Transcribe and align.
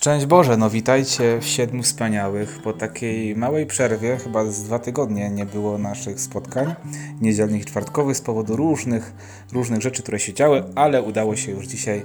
Szczęść 0.00 0.26
Boże, 0.26 0.56
no 0.56 0.70
witajcie 0.70 1.38
w 1.40 1.44
Siedmiu 1.44 1.82
Wspaniałych. 1.82 2.60
Po 2.64 2.72
takiej 2.72 3.36
małej 3.36 3.66
przerwie, 3.66 4.16
chyba 4.16 4.44
z 4.44 4.62
dwa 4.62 4.78
tygodnie 4.78 5.30
nie 5.30 5.46
było 5.46 5.78
naszych 5.78 6.20
spotkań 6.20 6.74
niedzielnych 7.20 7.62
i 7.62 7.64
czwartkowych 7.64 8.16
z 8.16 8.20
powodu 8.20 8.56
różnych, 8.56 9.12
różnych 9.52 9.82
rzeczy, 9.82 10.02
które 10.02 10.20
się 10.20 10.34
działy, 10.34 10.64
ale 10.74 11.02
udało 11.02 11.36
się 11.36 11.52
już 11.52 11.66
dzisiaj 11.66 12.02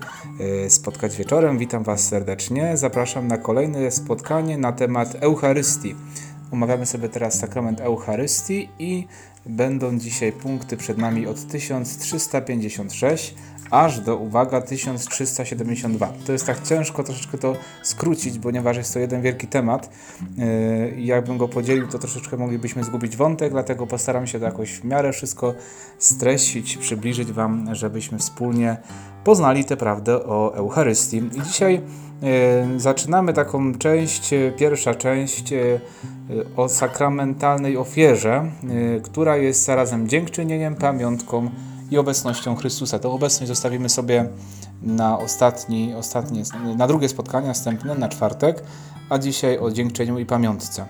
e, 0.65 0.69
spotkać 0.69 1.17
wieczorem. 1.17 1.57
Witam 1.57 1.83
Was 1.83 2.07
serdecznie. 2.07 2.77
Zapraszam 2.77 3.27
na 3.27 3.37
kolejne 3.37 3.91
spotkanie 3.91 4.57
na 4.57 4.71
temat 4.71 5.15
Eucharystii. 5.19 5.95
Omawiamy 6.51 6.85
sobie 6.85 7.09
teraz 7.09 7.39
sakrament 7.39 7.81
Eucharystii 7.81 8.69
i 8.79 9.07
będą 9.45 9.99
dzisiaj 9.99 10.31
punkty 10.31 10.77
przed 10.77 10.97
nami 10.97 11.27
od 11.27 11.47
1356 11.47 13.35
aż 13.75 13.99
do, 13.99 14.17
uwaga, 14.17 14.61
1372. 14.61 16.13
To 16.25 16.31
jest 16.31 16.45
tak 16.45 16.63
ciężko 16.63 17.03
troszeczkę 17.03 17.37
to 17.37 17.55
skrócić, 17.83 18.39
ponieważ 18.39 18.77
jest 18.77 18.93
to 18.93 18.99
jeden 18.99 19.21
wielki 19.21 19.47
temat. 19.47 19.89
Yy, 20.37 21.01
jakbym 21.01 21.37
go 21.37 21.47
podzielił, 21.47 21.87
to 21.87 21.99
troszeczkę 21.99 22.37
moglibyśmy 22.37 22.83
zgubić 22.83 23.17
wątek, 23.17 23.51
dlatego 23.51 23.87
postaram 23.87 24.27
się 24.27 24.39
to 24.39 24.45
jakoś 24.45 24.71
w 24.71 24.83
miarę 24.83 25.13
wszystko 25.13 25.53
streścić, 25.99 26.77
przybliżyć 26.77 27.31
Wam, 27.31 27.75
żebyśmy 27.75 28.17
wspólnie 28.17 28.77
poznali 29.23 29.65
tę 29.65 29.77
prawdę 29.77 30.25
o 30.25 30.55
Eucharystii. 30.55 31.17
I 31.17 31.41
dzisiaj 31.41 31.81
yy, 32.21 32.79
zaczynamy 32.79 33.33
taką 33.33 33.73
część, 33.73 34.33
pierwsza 34.57 34.95
część 34.95 35.53
o 36.55 36.69
sakramentalnej 36.69 37.77
ofierze, 37.77 38.51
która 39.03 39.37
jest 39.37 39.63
zarazem 39.63 40.07
dziękczynieniem, 40.07 40.75
pamiątką 40.75 41.49
i 41.91 41.97
obecnością 41.97 42.55
Chrystusa. 42.55 42.99
Tę 42.99 43.09
obecność 43.09 43.47
zostawimy 43.47 43.89
sobie 43.89 44.29
na 44.81 45.19
ostatni, 45.19 45.93
ostatnie, 45.95 46.43
na 46.77 46.87
drugie 46.87 47.09
spotkanie 47.09 47.47
następne, 47.47 47.95
na 47.95 48.09
czwartek, 48.09 48.63
a 49.09 49.17
dzisiaj 49.17 49.59
o 49.59 49.71
dziękczeniu 49.71 50.19
i 50.19 50.25
pamiątce. 50.25 50.85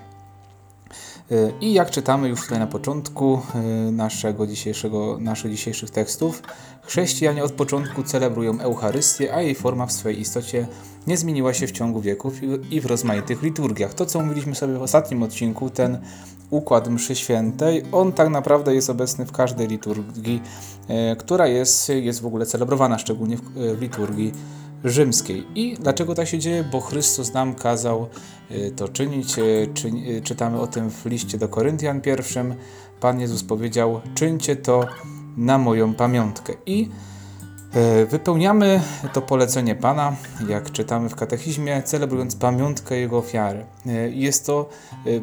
Y, 1.32 1.52
I 1.60 1.72
jak 1.72 1.90
czytamy 1.90 2.28
już 2.28 2.42
tutaj 2.42 2.58
na 2.58 2.66
początku 2.66 3.40
y, 3.88 3.92
naszego 3.92 4.46
dzisiejszego, 4.46 5.18
naszych 5.20 5.50
dzisiejszych 5.50 5.90
tekstów, 5.90 6.42
chrześcijanie 6.82 7.44
od 7.44 7.52
początku 7.52 8.02
celebrują 8.02 8.60
Eucharystię, 8.60 9.34
a 9.34 9.42
jej 9.42 9.54
forma 9.54 9.86
w 9.86 9.92
swojej 9.92 10.20
istocie 10.20 10.66
nie 11.06 11.16
zmieniła 11.16 11.54
się 11.54 11.66
w 11.66 11.72
ciągu 11.72 12.00
wieków 12.00 12.34
i 12.70 12.80
w 12.80 12.86
rozmaitych 12.86 13.42
liturgiach. 13.42 13.94
To, 13.94 14.06
co 14.06 14.20
mówiliśmy 14.20 14.54
sobie 14.54 14.74
w 14.74 14.82
ostatnim 14.82 15.22
odcinku, 15.22 15.70
ten 15.70 15.98
układ 16.50 16.88
mszy 16.88 17.14
świętej, 17.14 17.82
on 17.92 18.12
tak 18.12 18.28
naprawdę 18.28 18.74
jest 18.74 18.90
obecny 18.90 19.26
w 19.26 19.32
każdej 19.32 19.68
liturgii, 19.68 20.42
y, 21.12 21.16
która 21.16 21.46
jest, 21.46 21.88
jest 21.88 22.20
w 22.20 22.26
ogóle 22.26 22.46
celebrowana, 22.46 22.98
szczególnie 22.98 23.36
w 23.36 23.80
liturgii 23.80 24.32
rzymskiej. 24.84 25.46
I 25.54 25.76
dlaczego 25.80 26.14
tak 26.14 26.28
się 26.28 26.38
dzieje? 26.38 26.64
Bo 26.72 26.80
Chrystus 26.80 27.32
nam 27.32 27.54
kazał 27.54 28.08
y, 28.50 28.70
to 28.76 28.88
czynić. 28.88 29.38
Y, 29.38 29.68
y, 30.08 30.20
czytamy 30.24 30.60
o 30.60 30.66
tym 30.66 30.90
w 30.90 31.06
liście 31.06 31.38
do 31.38 31.48
Koryntian 31.48 32.00
pierwszym. 32.00 32.54
Pan 33.00 33.20
Jezus 33.20 33.44
powiedział: 33.44 34.00
Czyńcie 34.14 34.56
to 34.56 34.86
na 35.36 35.58
moją 35.58 35.94
pamiątkę. 35.94 36.52
I 36.66 36.88
Wypełniamy 38.10 38.80
to 39.12 39.22
polecenie 39.22 39.74
Pana, 39.74 40.16
jak 40.48 40.72
czytamy 40.72 41.08
w 41.08 41.14
katechizmie, 41.14 41.82
celebrując 41.82 42.36
pamiątkę 42.36 42.96
Jego 42.96 43.18
ofiary. 43.18 43.64
Jest 44.10 44.46
to 44.46 44.68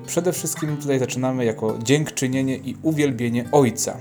przede 0.06 0.34
wszystkim, 0.34 0.78
tutaj 0.78 1.00
zaczynamy 1.00 1.46
jako 1.46 1.78
dziękczynienie 1.84 2.58
i 2.58 2.78
uwielbienie 2.81 3.46
Ojca. 3.52 3.98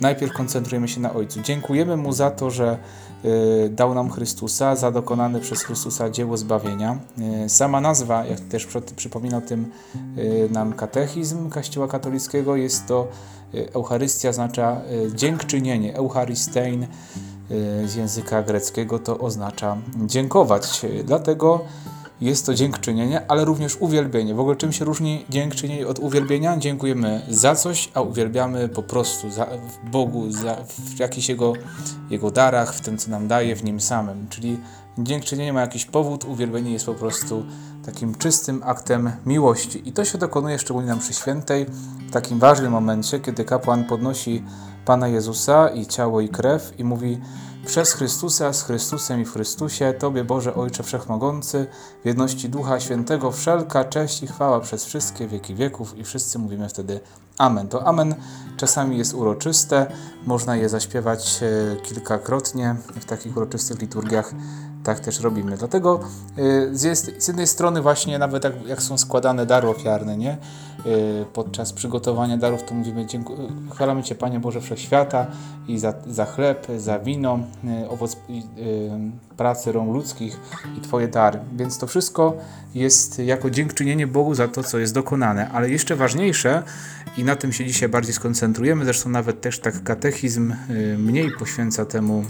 Najpierw 0.00 0.32
koncentrujemy 0.32 0.88
się 0.88 1.00
na 1.00 1.14
Ojcu. 1.14 1.40
Dziękujemy 1.42 1.96
Mu 1.96 2.12
za 2.12 2.30
to, 2.30 2.50
że 2.50 2.78
Y, 3.24 3.70
dał 3.70 3.94
nam 3.94 4.10
Chrystusa, 4.10 4.76
za 4.76 4.90
dokonane 4.90 5.40
przez 5.40 5.62
Chrystusa 5.62 6.10
dzieło 6.10 6.36
zbawienia. 6.36 6.98
Y, 7.44 7.48
sama 7.48 7.80
nazwa, 7.80 8.24
jak 8.24 8.40
też 8.40 8.68
przypominał 8.96 9.40
tym 9.40 9.70
y, 10.18 10.48
nam 10.52 10.72
katechizm 10.72 11.50
Kościoła 11.50 11.88
katolickiego, 11.88 12.56
jest 12.56 12.86
to 12.86 13.08
Eucharystia, 13.74 14.28
oznacza 14.28 14.80
dziękczynienie. 15.14 15.96
Eucharistein 15.96 16.86
z 17.84 17.94
języka 17.94 18.42
greckiego 18.42 18.98
to 18.98 19.18
oznacza 19.18 19.76
dziękować. 20.06 20.86
Dlatego 21.04 21.64
jest 22.20 22.46
to 22.46 22.54
dziękczynienie, 22.54 23.22
ale 23.28 23.44
również 23.44 23.76
uwielbienie. 23.80 24.34
W 24.34 24.40
ogóle 24.40 24.56
czym 24.56 24.72
się 24.72 24.84
różni 24.84 25.24
dziękczynienie 25.28 25.88
od 25.88 25.98
uwielbienia? 25.98 26.56
Dziękujemy 26.56 27.22
za 27.28 27.54
coś, 27.54 27.90
a 27.94 28.00
uwielbiamy 28.00 28.68
po 28.68 28.82
prostu 28.82 29.30
za, 29.30 29.46
w 29.46 29.90
Bogu, 29.90 30.30
za, 30.30 30.56
w 30.94 30.98
jakichś 30.98 31.28
jego, 31.28 31.52
jego 32.10 32.30
darach, 32.30 32.74
w 32.74 32.80
tym, 32.80 32.98
co 32.98 33.10
nam 33.10 33.28
daje, 33.28 33.56
w 33.56 33.64
Nim 33.64 33.80
samym. 33.80 34.28
Czyli 34.28 34.58
dziękczynienie 34.98 35.52
ma 35.52 35.60
jakiś 35.60 35.84
powód, 35.84 36.24
uwielbienie 36.24 36.72
jest 36.72 36.86
po 36.86 36.94
prostu 36.94 37.44
takim 37.86 38.14
czystym 38.14 38.62
aktem 38.64 39.12
miłości. 39.26 39.88
I 39.88 39.92
to 39.92 40.04
się 40.04 40.18
dokonuje 40.18 40.58
szczególnie 40.58 40.88
na 40.88 40.96
mszy 40.96 41.14
świętej, 41.14 41.66
w 42.08 42.10
takim 42.12 42.38
ważnym 42.38 42.72
momencie, 42.72 43.20
kiedy 43.20 43.44
kapłan 43.44 43.84
podnosi 43.84 44.44
Pana 44.84 45.08
Jezusa 45.08 45.68
i 45.68 45.86
ciało 45.86 46.20
i 46.20 46.28
krew 46.28 46.72
i 46.78 46.84
mówi 46.84 47.20
przez 47.66 47.92
Chrystusa, 47.92 48.52
z 48.52 48.62
Chrystusem 48.62 49.20
i 49.20 49.24
w 49.24 49.32
Chrystusie, 49.32 49.94
Tobie 49.98 50.24
Boże 50.24 50.54
Ojcze 50.54 50.82
Wszechmogący, 50.82 51.66
w 52.02 52.06
jedności 52.06 52.48
Ducha 52.48 52.80
Świętego, 52.80 53.30
wszelka 53.32 53.84
cześć 53.84 54.22
i 54.22 54.26
chwała 54.26 54.60
przez 54.60 54.84
wszystkie 54.84 55.28
wieki 55.28 55.54
wieków. 55.54 55.98
I 55.98 56.04
wszyscy 56.04 56.38
mówimy 56.38 56.68
wtedy 56.68 57.00
Amen. 57.38 57.68
To 57.68 57.86
Amen 57.86 58.14
czasami 58.56 58.98
jest 58.98 59.14
uroczyste, 59.14 59.86
można 60.26 60.56
je 60.56 60.68
zaśpiewać 60.68 61.40
e, 61.42 61.76
kilkakrotnie 61.76 62.76
w 63.00 63.04
takich 63.04 63.36
uroczystych 63.36 63.80
liturgiach 63.80 64.34
tak 64.84 65.00
też 65.00 65.20
robimy. 65.20 65.56
Dlatego 65.56 66.00
y, 66.38 66.70
z, 66.72 67.28
jednej 67.28 67.46
strony 67.46 67.82
właśnie 67.82 68.18
nawet 68.18 68.44
jak, 68.44 68.66
jak 68.66 68.82
są 68.82 68.98
składane 68.98 69.46
dary 69.46 69.68
ofiarne, 69.68 70.16
nie? 70.16 70.36
Y, 70.86 71.24
podczas 71.32 71.72
przygotowania 71.72 72.36
darów 72.36 72.62
to 72.62 72.74
mówimy 72.74 73.06
chwalamy 73.70 74.02
Cię 74.02 74.14
Panie 74.14 74.40
Boże 74.40 74.60
Wszechświata 74.60 75.26
i 75.68 75.78
za, 75.78 75.94
za 76.06 76.24
chleb, 76.24 76.66
za 76.78 76.98
wino, 76.98 77.38
y, 77.84 77.88
owoc 77.88 78.16
pracy 79.36 79.72
rąk 79.72 79.94
ludzkich 79.94 80.40
i 80.78 80.80
Twoje 80.80 81.08
dary. 81.08 81.38
Więc 81.56 81.78
to 81.78 81.86
wszystko 81.86 82.36
jest 82.74 83.18
jako 83.18 83.50
dziękczynienie 83.50 84.06
Bogu 84.06 84.34
za 84.34 84.48
to, 84.48 84.62
co 84.62 84.78
jest 84.78 84.94
dokonane. 84.94 85.50
Ale 85.50 85.70
jeszcze 85.70 85.96
ważniejsze 85.96 86.62
i 87.18 87.24
na 87.24 87.36
tym 87.36 87.52
się 87.52 87.66
dzisiaj 87.66 87.88
bardziej 87.88 88.14
skoncentrujemy, 88.14 88.84
zresztą 88.84 89.10
nawet 89.10 89.40
też 89.40 89.60
tak 89.60 89.82
katechizm 89.82 90.54
mniej 90.98 91.30
poświęca 91.38 91.86
temu 91.86 92.24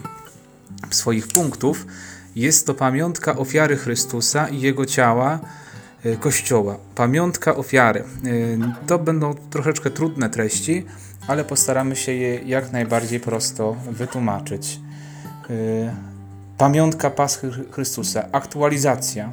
swoich 0.90 1.28
punktów, 1.28 1.86
jest 2.36 2.66
to 2.66 2.74
pamiątka 2.74 3.36
ofiary 3.36 3.76
Chrystusa 3.76 4.48
i 4.48 4.60
Jego 4.60 4.86
ciała, 4.86 5.38
e, 6.04 6.16
Kościoła. 6.16 6.76
Pamiątka 6.94 7.56
ofiary. 7.56 8.00
E, 8.00 8.86
to 8.86 8.98
będą 8.98 9.34
troszeczkę 9.34 9.90
trudne 9.90 10.30
treści, 10.30 10.86
ale 11.28 11.44
postaramy 11.44 11.96
się 11.96 12.12
je 12.12 12.34
jak 12.34 12.72
najbardziej 12.72 13.20
prosto 13.20 13.76
wytłumaczyć. 13.90 14.80
E, 15.50 15.94
pamiątka 16.58 17.10
Paschy 17.10 17.50
Chrystusa, 17.70 18.24
aktualizacja, 18.32 19.32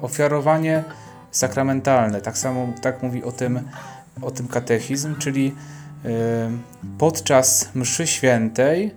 ofiarowanie 0.00 0.84
sakramentalne, 1.30 2.20
tak 2.20 2.38
samo 2.38 2.72
tak 2.82 3.02
mówi 3.02 3.24
o 3.24 3.32
tym, 3.32 3.60
o 4.22 4.30
tym 4.30 4.48
katechizm, 4.48 5.16
czyli 5.16 5.54
podczas 6.98 7.68
mszy 7.74 8.06
świętej 8.06 8.94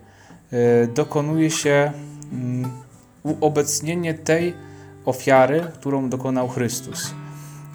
dokonuje 0.96 1.52
się 1.52 1.92
mm, 2.34 2.83
uobecnienie 3.24 4.14
tej 4.14 4.54
ofiary, 5.06 5.68
którą 5.80 6.10
dokonał 6.10 6.50
Chrystus. 6.50 7.14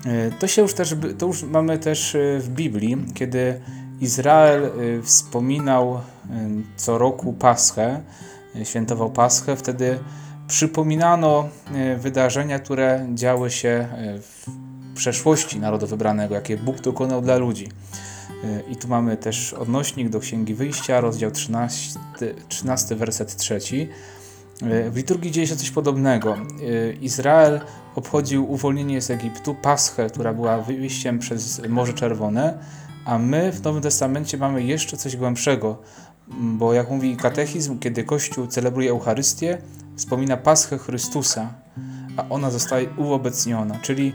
E, 0.07 0.31
to 0.31 0.47
się 0.47 0.63
już 0.63 0.75
też, 0.75 0.95
to 1.19 1.27
już 1.27 1.43
mamy 1.43 1.79
też 1.79 2.15
e, 2.15 2.39
w 2.39 2.49
Biblii, 2.49 2.97
kiedy 3.15 3.61
Izrael 4.01 4.65
e, 4.65 4.71
wspominał 5.03 6.01
co 6.77 6.99
roku 6.99 7.33
Paschę, 7.33 8.01
świętował 8.65 9.11
Paschę, 9.11 9.57
wtedy 9.57 9.99
przypominano 10.47 11.49
wydarzenia, 11.99 12.59
które 12.59 13.07
działy 13.15 13.51
się 13.51 13.89
w 14.21 14.47
przeszłości 14.95 15.61
narodu 15.61 15.87
wybranego, 15.87 16.35
jakie 16.35 16.57
Bóg 16.57 16.81
dokonał 16.81 17.23
dla 17.23 17.37
ludzi. 17.37 17.69
I 18.71 18.77
tu 18.77 18.89
mamy 18.89 19.17
też 19.17 19.53
odnośnik 19.53 20.09
do 20.09 20.21
Księgi 20.21 20.55
Wyjścia, 20.55 21.01
rozdział 21.01 21.31
13, 21.31 22.01
13 22.49 22.97
werset 22.97 23.37
3. 23.37 23.59
W 24.91 24.97
liturgii 24.97 25.31
dzieje 25.31 25.47
się 25.47 25.57
coś 25.57 25.71
podobnego. 25.71 26.37
Izrael 27.01 27.61
obchodził 27.95 28.53
uwolnienie 28.53 29.03
z 29.03 29.11
Egiptu, 29.11 29.55
Paschę, 29.55 30.11
która 30.11 30.35
była 30.35 30.59
wyjściem 30.59 31.19
przez 31.19 31.63
Morze 31.69 31.93
Czerwone, 31.93 32.59
a 33.05 33.19
my 33.19 33.53
w 33.53 33.63
Nowym 33.63 33.83
Testamencie 33.83 34.39
mamy 34.39 34.63
jeszcze 34.63 34.97
coś 34.97 35.17
głębszego, 35.17 35.79
bo 36.29 36.73
jak 36.73 36.91
mówi 36.91 37.17
katechizm, 37.17 37.79
kiedy 37.79 38.05
Kościół 38.05 38.47
celebruje 38.47 38.91
Eucharystię, 38.91 39.59
wspomina 39.97 40.37
Paschę 40.37 40.79
Chrystusa, 40.79 41.55
a 42.17 42.29
ona 42.29 42.51
zostaje 42.51 42.89
uobecniona, 42.97 43.79
czyli 43.83 44.13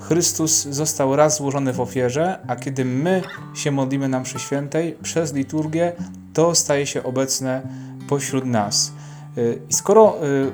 Chrystus 0.00 0.62
został 0.62 1.16
raz 1.16 1.36
złożony 1.36 1.72
w 1.72 1.80
ofierze, 1.80 2.38
a 2.46 2.56
kiedy 2.56 2.84
my 2.84 3.22
się 3.54 3.70
modlimy 3.70 4.08
na 4.08 4.20
mszy 4.20 4.38
świętej 4.38 4.92
przez 5.02 5.34
liturgię, 5.34 5.92
to 6.32 6.54
staje 6.54 6.86
się 6.86 7.02
obecne 7.02 7.62
pośród 8.08 8.44
nas. 8.44 8.92
Y, 9.38 9.58
I 9.70 9.74
skoro 9.74 10.16
y, 10.24 10.52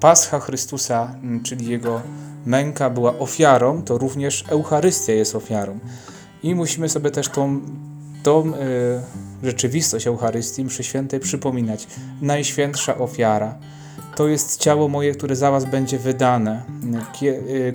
Pascha 0.00 0.40
Chrystusa, 0.40 1.14
mm, 1.22 1.42
czyli 1.42 1.66
Jego 1.66 2.00
męka 2.46 2.90
była 2.90 3.18
ofiarą, 3.18 3.82
to 3.82 3.98
również 3.98 4.44
Eucharystia 4.48 5.12
jest 5.12 5.34
ofiarą. 5.34 5.78
I 6.42 6.54
musimy 6.54 6.88
sobie 6.88 7.10
też 7.10 7.28
tą, 7.28 7.60
tą 8.22 8.54
y, 8.54 8.54
rzeczywistość 9.42 10.06
Eucharystii, 10.06 10.64
mszy 10.64 10.84
świętej 10.84 11.20
przypominać. 11.20 11.86
Najświętsza 12.22 12.98
ofiara. 12.98 13.54
To 14.16 14.28
jest 14.28 14.60
ciało 14.60 14.88
moje, 14.88 15.12
które 15.12 15.36
za 15.36 15.50
was 15.50 15.64
będzie 15.64 15.98
wydane. 15.98 16.62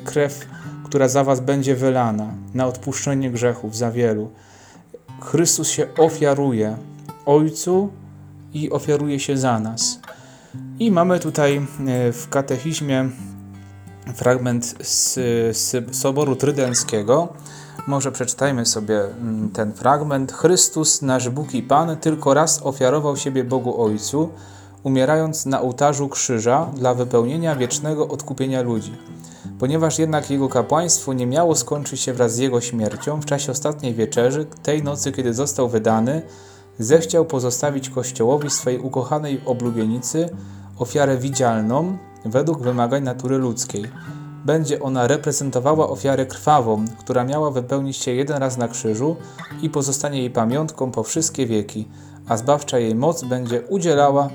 Krew, 0.03 0.47
która 0.85 1.07
za 1.07 1.23
was 1.23 1.39
będzie 1.39 1.75
wylana 1.75 2.33
na 2.53 2.67
odpuszczenie 2.67 3.31
grzechów 3.31 3.77
za 3.77 3.91
wielu. 3.91 4.29
Chrystus 5.21 5.69
się 5.69 5.87
ofiaruje 5.97 6.77
Ojcu 7.25 7.89
i 8.53 8.71
ofiaruje 8.71 9.19
się 9.19 9.37
za 9.37 9.59
nas. 9.59 9.99
I 10.79 10.91
mamy 10.91 11.19
tutaj 11.19 11.57
y, 11.57 12.13
w 12.13 12.29
katechizmie 12.29 13.09
fragment 14.15 14.75
z, 14.81 15.13
z 15.57 15.95
Soboru 15.95 16.35
Trydenckiego. 16.35 17.27
Może 17.87 18.11
przeczytajmy 18.11 18.65
sobie 18.65 19.01
mm, 19.03 19.49
ten 19.49 19.73
fragment. 19.73 20.31
Chrystus, 20.31 21.01
nasz 21.01 21.29
Bóg 21.29 21.53
i 21.53 21.63
Pan, 21.63 21.97
tylko 21.97 22.33
raz 22.33 22.61
ofiarował 22.63 23.17
siebie 23.17 23.43
Bogu 23.43 23.83
Ojcu, 23.83 24.29
umierając 24.83 25.45
na 25.45 25.61
ołtarzu 25.61 26.09
krzyża 26.09 26.65
dla 26.75 26.93
wypełnienia 26.93 27.55
wiecznego 27.55 28.07
odkupienia 28.07 28.61
ludzi. 28.61 28.93
Ponieważ 29.59 29.99
jednak 29.99 30.29
jego 30.29 30.49
kapłaństwo 30.49 31.13
nie 31.13 31.27
miało 31.27 31.55
skończyć 31.55 32.01
się 32.01 32.13
wraz 32.13 32.35
z 32.35 32.37
jego 32.37 32.61
śmiercią, 32.61 33.21
w 33.21 33.25
czasie 33.25 33.51
ostatniej 33.51 33.93
wieczerzy, 33.93 34.45
tej 34.63 34.83
nocy, 34.83 35.11
kiedy 35.11 35.33
został 35.33 35.69
wydany, 35.69 36.21
zechciał 36.79 37.25
pozostawić 37.25 37.89
Kościołowi 37.89 38.49
swojej 38.49 38.79
ukochanej 38.79 39.41
oblubienicy 39.45 40.29
ofiarę 40.77 41.17
widzialną 41.17 41.97
według 42.25 42.61
wymagań 42.61 43.03
natury 43.03 43.37
ludzkiej. 43.37 43.85
Będzie 44.45 44.81
ona 44.81 45.07
reprezentowała 45.07 45.89
ofiarę 45.89 46.25
krwawą, 46.25 46.85
która 46.99 47.23
miała 47.23 47.51
wypełnić 47.51 47.97
się 47.97 48.11
jeden 48.11 48.37
raz 48.37 48.57
na 48.57 48.67
krzyżu 48.67 49.15
i 49.61 49.69
pozostanie 49.69 50.19
jej 50.19 50.29
pamiątką 50.29 50.91
po 50.91 51.03
wszystkie 51.03 51.45
wieki, 51.45 51.87
a 52.27 52.37
zbawcza 52.37 52.79
jej 52.79 52.95
moc 52.95 53.23
będzie 53.23 53.61
udzielała 53.61 54.29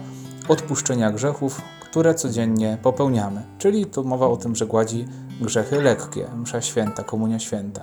odpuszczenia 0.49 1.13
grzechów, 1.13 1.63
które 1.81 2.15
codziennie 2.15 2.79
popełniamy. 2.83 3.43
Czyli 3.59 3.87
tu 3.87 4.05
mowa 4.05 4.27
o 4.27 4.37
tym, 4.37 4.57
że 4.57 4.67
gładzi 4.67 5.07
grzechy 5.41 5.83
lekkie, 5.83 6.27
msza 6.37 6.61
święta, 6.61 7.03
komunia 7.03 7.39
święta. 7.39 7.81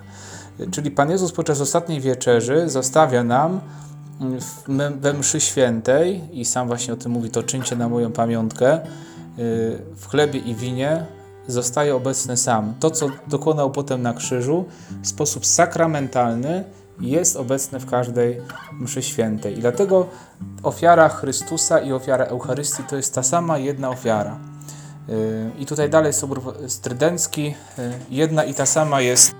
Czyli 0.71 0.91
Pan 0.91 1.11
Jezus 1.11 1.31
podczas 1.31 1.61
ostatniej 1.61 2.01
wieczerzy 2.01 2.69
zostawia 2.69 3.23
nam 3.23 3.61
we 4.99 5.13
mszy 5.13 5.41
świętej 5.41 6.21
i 6.31 6.45
sam 6.45 6.67
właśnie 6.67 6.93
o 6.93 6.97
tym 6.97 7.11
mówi, 7.11 7.29
to 7.29 7.43
czyńcie 7.43 7.75
na 7.75 7.89
moją 7.89 8.11
pamiątkę, 8.11 8.79
y, 8.79 8.81
w 9.95 10.07
chlebie 10.07 10.39
i 10.39 10.55
winie 10.55 11.05
zostaje 11.47 11.95
obecny 11.95 12.37
sam. 12.37 12.73
To, 12.79 12.91
co 12.91 13.07
dokonał 13.27 13.71
potem 13.71 14.01
na 14.01 14.13
krzyżu, 14.13 14.65
w 15.01 15.07
sposób 15.07 15.45
sakramentalny 15.45 16.63
jest 16.99 17.35
obecne 17.35 17.79
w 17.79 17.85
każdej 17.85 18.41
mszy 18.79 19.01
świętej. 19.01 19.57
I 19.57 19.61
dlatego 19.61 20.07
ofiara 20.63 21.09
Chrystusa 21.09 21.79
i 21.79 21.93
ofiara 21.93 22.25
Eucharystii 22.25 22.83
to 22.83 22.95
jest 22.95 23.15
ta 23.15 23.23
sama 23.23 23.57
jedna 23.57 23.89
ofiara. 23.89 24.37
Y, 25.09 25.51
I 25.59 25.65
tutaj 25.65 25.89
dalej 25.89 26.13
Sobór 26.13 26.53
Strydencki, 26.67 27.55
y, 27.79 27.91
jedna 28.09 28.43
i 28.43 28.53
ta 28.53 28.65
sama 28.65 29.01
jest 29.01 29.35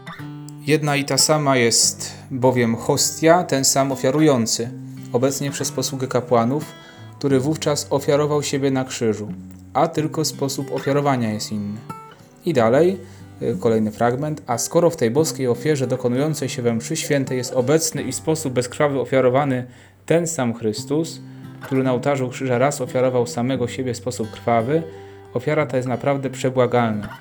Jedna 0.67 0.95
i 0.95 1.05
ta 1.05 1.17
sama 1.17 1.57
jest 1.57 2.13
bowiem 2.31 2.75
hostia, 2.75 3.43
ten 3.43 3.65
sam 3.65 3.91
ofiarujący, 3.91 4.69
obecnie 5.13 5.51
przez 5.51 5.71
posługę 5.71 6.07
kapłanów, 6.07 6.65
który 7.19 7.39
wówczas 7.39 7.87
ofiarował 7.89 8.43
siebie 8.43 8.71
na 8.71 8.85
krzyżu, 8.85 9.27
a 9.73 9.87
tylko 9.87 10.25
sposób 10.25 10.71
ofiarowania 10.71 11.33
jest 11.33 11.51
inny. 11.51 11.79
I 12.45 12.53
dalej, 12.53 12.97
y, 13.41 13.57
kolejny 13.59 13.91
fragment, 13.91 14.41
a 14.47 14.57
skoro 14.57 14.89
w 14.89 14.95
tej 14.95 15.11
boskiej 15.11 15.47
ofierze 15.47 15.87
dokonującej 15.87 16.49
się 16.49 16.61
we 16.61 16.73
mszy 16.73 16.95
świętej 16.95 17.37
jest 17.37 17.53
obecny 17.53 18.01
i 18.01 18.13
sposób 18.13 18.53
bezkrwawy 18.53 18.99
ofiarowany 18.99 19.65
ten 20.05 20.27
sam 20.27 20.53
Chrystus, 20.53 21.21
który 21.61 21.83
na 21.83 21.93
ołtarzu 21.93 22.29
krzyża 22.29 22.57
raz 22.57 22.81
ofiarował 22.81 23.27
samego 23.27 23.67
siebie 23.67 23.93
w 23.93 23.97
sposób 23.97 24.31
krwawy, 24.31 24.83
ofiara 25.33 25.65
ta 25.65 25.77
jest 25.77 25.89
naprawdę 25.89 26.29
przebłagalna. 26.29 27.17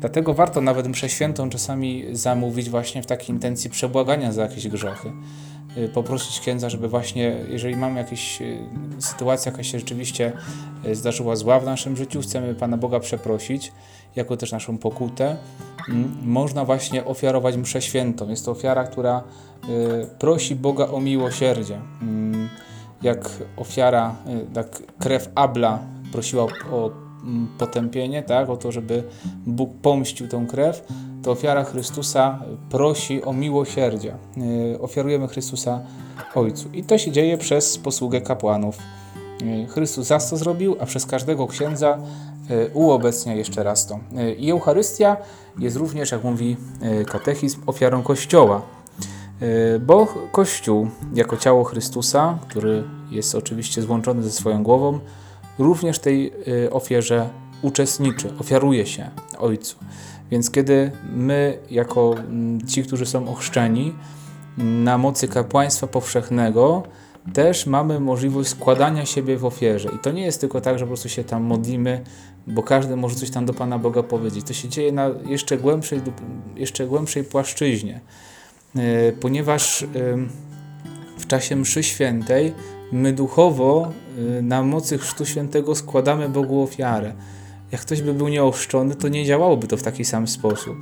Dlatego 0.00 0.34
warto 0.34 0.60
nawet 0.60 0.88
mszę 0.88 1.08
świętą 1.08 1.50
czasami 1.50 2.04
zamówić 2.12 2.70
właśnie 2.70 3.02
w 3.02 3.06
takiej 3.06 3.30
intencji 3.30 3.70
przebłagania 3.70 4.32
za 4.32 4.42
jakieś 4.42 4.68
grzechy. 4.68 5.12
Y, 5.76 5.88
poprosić 5.88 6.40
księdza, 6.40 6.70
żeby 6.70 6.88
właśnie, 6.88 7.36
jeżeli 7.48 7.76
mamy 7.76 8.00
jakieś 8.00 8.42
y, 8.42 8.58
sytuacja, 8.98 9.52
jaka 9.52 9.64
się 9.64 9.78
rzeczywiście 9.78 10.32
y, 10.86 10.94
zdarzyła 10.94 11.36
zła 11.36 11.60
w 11.60 11.64
naszym 11.64 11.96
życiu, 11.96 12.20
chcemy 12.20 12.54
Pana 12.54 12.76
Boga 12.76 13.00
przeprosić, 13.00 13.72
jako 14.16 14.36
też 14.36 14.52
naszą 14.52 14.78
pokutę, 14.78 15.36
mm, 15.88 16.16
można 16.22 16.64
właśnie 16.64 17.04
ofiarować 17.04 17.56
mszę 17.56 17.82
świętą. 17.82 18.28
Jest 18.28 18.44
to 18.44 18.50
ofiara, 18.50 18.84
która 18.84 19.22
prosi 20.18 20.56
Boga 20.56 20.88
o 20.88 21.00
miłosierdzie. 21.00 21.80
Mm, 22.02 22.48
jak 23.02 23.30
ofiara, 23.56 24.16
tak 24.54 24.82
krew 24.98 25.30
Abla 25.34 25.78
prosiła 26.12 26.46
o 26.72 27.09
potępienie, 27.58 28.22
tak, 28.22 28.50
o 28.50 28.56
to, 28.56 28.72
żeby 28.72 29.04
Bóg 29.46 29.70
pomścił 29.82 30.28
tą 30.28 30.46
krew, 30.46 30.82
to 31.22 31.30
ofiara 31.30 31.64
Chrystusa 31.64 32.38
prosi 32.70 33.24
o 33.24 33.32
miłosierdzie. 33.32 34.14
Y, 34.74 34.80
ofiarujemy 34.80 35.28
Chrystusa 35.28 35.80
Ojcu. 36.34 36.68
I 36.72 36.84
to 36.84 36.98
się 36.98 37.12
dzieje 37.12 37.38
przez 37.38 37.78
posługę 37.78 38.20
kapłanów. 38.20 38.78
Y, 39.42 39.66
Chrystus 39.66 40.06
zas 40.06 40.30
to 40.30 40.36
zrobił, 40.36 40.76
a 40.80 40.86
przez 40.86 41.06
każdego 41.06 41.46
księdza 41.46 41.98
y, 42.50 42.70
uobecnia 42.74 43.34
jeszcze 43.34 43.62
raz 43.62 43.86
to. 43.86 43.98
I 44.38 44.50
Eucharystia 44.50 45.16
jest 45.58 45.76
również, 45.76 46.12
jak 46.12 46.24
mówi 46.24 46.56
katechizm, 47.06 47.60
ofiarą 47.66 48.02
Kościoła. 48.02 48.62
Bo 49.80 50.08
Kościół, 50.32 50.88
jako 51.14 51.36
ciało 51.36 51.64
Chrystusa, 51.64 52.38
który 52.48 52.84
jest 53.10 53.34
oczywiście 53.34 53.82
złączony 53.82 54.22
ze 54.22 54.30
swoją 54.30 54.62
głową, 54.62 55.00
również 55.60 55.98
tej 55.98 56.32
y, 56.48 56.70
ofierze 56.72 57.28
uczestniczy, 57.62 58.32
ofiaruje 58.38 58.86
się 58.86 59.10
Ojcu. 59.38 59.76
Więc 60.30 60.50
kiedy 60.50 60.90
my, 61.12 61.58
jako 61.70 62.14
mm, 62.18 62.66
ci, 62.66 62.82
którzy 62.82 63.06
są 63.06 63.28
ochrzczeni, 63.28 63.94
na 64.58 64.98
mocy 64.98 65.28
kapłaństwa 65.28 65.86
powszechnego, 65.86 66.82
też 67.32 67.66
mamy 67.66 68.00
możliwość 68.00 68.50
składania 68.50 69.06
siebie 69.06 69.36
w 69.36 69.44
ofierze. 69.44 69.88
I 69.94 69.98
to 69.98 70.10
nie 70.10 70.22
jest 70.22 70.40
tylko 70.40 70.60
tak, 70.60 70.78
że 70.78 70.84
po 70.84 70.88
prostu 70.88 71.08
się 71.08 71.24
tam 71.24 71.42
modlimy, 71.42 72.04
bo 72.46 72.62
każdy 72.62 72.96
może 72.96 73.14
coś 73.16 73.30
tam 73.30 73.46
do 73.46 73.54
Pana 73.54 73.78
Boga 73.78 74.02
powiedzieć. 74.02 74.46
To 74.46 74.52
się 74.52 74.68
dzieje 74.68 74.92
na 74.92 75.10
jeszcze 75.26 75.58
głębszej, 75.58 76.00
jeszcze 76.56 76.86
głębszej 76.86 77.24
płaszczyźnie, 77.24 78.00
y, 78.76 79.16
ponieważ 79.20 79.86
w 81.18 81.26
czasie 81.26 81.56
mszy 81.56 81.82
świętej 81.82 82.54
my 82.92 83.12
duchowo 83.12 83.92
y, 84.38 84.42
na 84.42 84.62
mocy 84.62 84.98
Chrztu 84.98 85.26
Świętego 85.26 85.74
składamy 85.74 86.28
Bogu 86.28 86.62
ofiarę. 86.62 87.12
Jak 87.72 87.80
ktoś 87.80 88.02
by 88.02 88.14
był 88.14 88.28
nieochrzczony, 88.28 88.94
to 88.94 89.08
nie 89.08 89.24
działałoby 89.24 89.66
to 89.66 89.76
w 89.76 89.82
taki 89.82 90.04
sam 90.04 90.28
sposób. 90.28 90.76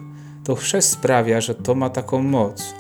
To 0.45 0.55
chrzest 0.55 0.91
sprawia, 0.91 1.41
że 1.41 1.55
to 1.55 1.75
ma 1.75 1.91
taką 1.91 2.23
moc. 2.23 2.75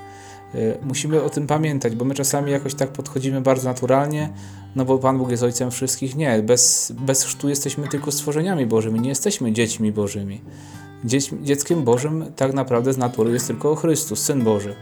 Y, 0.54 0.78
musimy 0.82 1.22
o 1.22 1.30
tym 1.30 1.46
pamiętać, 1.46 1.96
bo 1.96 2.04
my 2.04 2.14
czasami 2.14 2.52
jakoś 2.52 2.74
tak 2.74 2.88
podchodzimy 2.88 3.40
bardzo 3.40 3.68
naturalnie, 3.68 4.30
no 4.76 4.84
bo 4.84 4.98
Pan 4.98 5.18
Bóg 5.18 5.30
jest 5.30 5.42
Ojcem 5.42 5.70
wszystkich. 5.70 6.16
Nie, 6.16 6.42
bez, 6.42 6.92
bez 7.00 7.24
chrztu 7.24 7.48
jesteśmy 7.48 7.88
tylko 7.88 8.12
stworzeniami 8.12 8.66
Bożymi, 8.66 9.00
nie 9.00 9.08
jesteśmy 9.08 9.52
dziećmi 9.52 9.92
Bożymi. 9.92 10.40
Dzieckiem 11.42 11.84
Bożym 11.84 12.24
tak 12.36 12.54
naprawdę 12.54 12.92
z 12.92 12.98
natury 12.98 13.32
jest 13.32 13.46
tylko 13.46 13.74
Chrystus, 13.74 14.22
Syn 14.22 14.44
Boży. 14.44 14.74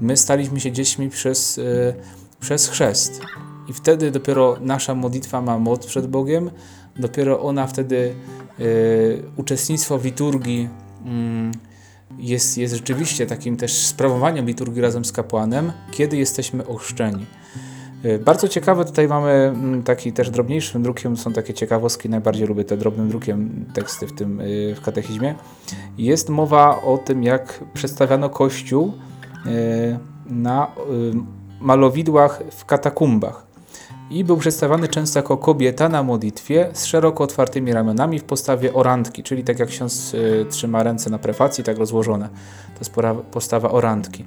My 0.00 0.16
staliśmy 0.16 0.60
się 0.60 0.72
dziećmi 0.72 1.10
przez, 1.10 1.56
yy, 1.56 1.94
przez 2.40 2.68
chrzest. 2.68 3.20
I 3.68 3.72
wtedy 3.72 4.10
dopiero 4.10 4.56
nasza 4.60 4.94
modlitwa 4.94 5.42
ma 5.42 5.58
moc 5.58 5.86
przed 5.86 6.06
Bogiem, 6.06 6.50
dopiero 6.96 7.40
ona 7.40 7.66
wtedy, 7.66 8.14
y, 8.60 9.22
uczestnictwo 9.36 9.98
w 9.98 10.04
liturgii 10.04 10.68
y, 11.06 11.74
jest, 12.18 12.58
jest 12.58 12.74
rzeczywiście 12.74 13.26
takim 13.26 13.56
też 13.56 13.72
sprawowaniem 13.72 14.46
liturgii 14.46 14.82
razem 14.82 15.04
z 15.04 15.12
kapłanem, 15.12 15.72
kiedy 15.90 16.16
jesteśmy 16.16 16.66
ochrzczeni. 16.66 17.26
Y, 18.04 18.18
bardzo 18.18 18.48
ciekawe, 18.48 18.84
tutaj 18.84 19.08
mamy 19.08 19.30
mm, 19.30 19.82
taki 19.82 20.12
też 20.12 20.30
drobniejszym 20.30 20.82
drukiem, 20.82 21.16
są 21.16 21.32
takie 21.32 21.54
ciekawostki, 21.54 22.08
najbardziej 22.08 22.46
lubię 22.46 22.64
te 22.64 22.76
drobnym 22.76 23.08
drukiem 23.08 23.64
teksty 23.74 24.06
w 24.06 24.12
tym 24.12 24.40
y, 24.40 24.74
w 24.76 24.80
katechizmie. 24.80 25.34
Jest 25.98 26.28
mowa 26.28 26.82
o 26.82 26.98
tym, 26.98 27.22
jak 27.22 27.64
przedstawiano 27.74 28.30
Kościół 28.30 28.92
na 30.26 30.72
malowidłach 31.60 32.42
w 32.50 32.64
katakumbach 32.64 33.43
i 34.10 34.24
był 34.24 34.36
przedstawiany 34.36 34.88
często 34.88 35.18
jako 35.18 35.36
kobieta 35.36 35.88
na 35.88 36.02
modlitwie 36.02 36.68
z 36.72 36.84
szeroko 36.84 37.24
otwartymi 37.24 37.72
ramionami 37.72 38.18
w 38.18 38.24
postawie 38.24 38.74
orantki, 38.74 39.22
czyli 39.22 39.44
tak 39.44 39.58
jak 39.58 39.68
ksiądz 39.68 40.14
y, 40.14 40.46
trzyma 40.50 40.82
ręce 40.82 41.10
na 41.10 41.18
prefacji, 41.18 41.64
tak 41.64 41.78
rozłożone. 41.78 42.28
To 42.74 42.80
jest 42.80 42.92
postawa 43.30 43.70
orantki. 43.70 44.24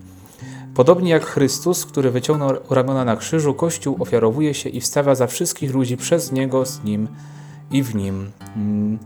Podobnie 0.74 1.12
jak 1.12 1.26
Chrystus, 1.26 1.86
który 1.86 2.12
wyciągnął 2.12 2.52
ramiona 2.70 3.06
na 3.06 3.16
krzyżu, 3.16 3.54
Kościół 3.54 3.96
ofiarowuje 4.00 4.54
się 4.54 4.70
i 4.70 4.82
wstawia 4.82 5.16
za 5.16 5.28
wszystkich 5.28 5.74
ludzi 5.74 5.98
przez 5.98 6.32
Niego, 6.32 6.66
z 6.66 6.84
Nim 6.84 7.08
i 7.72 7.84
w 7.84 7.96
Nim. 7.96 8.32
Mm. 8.56 9.00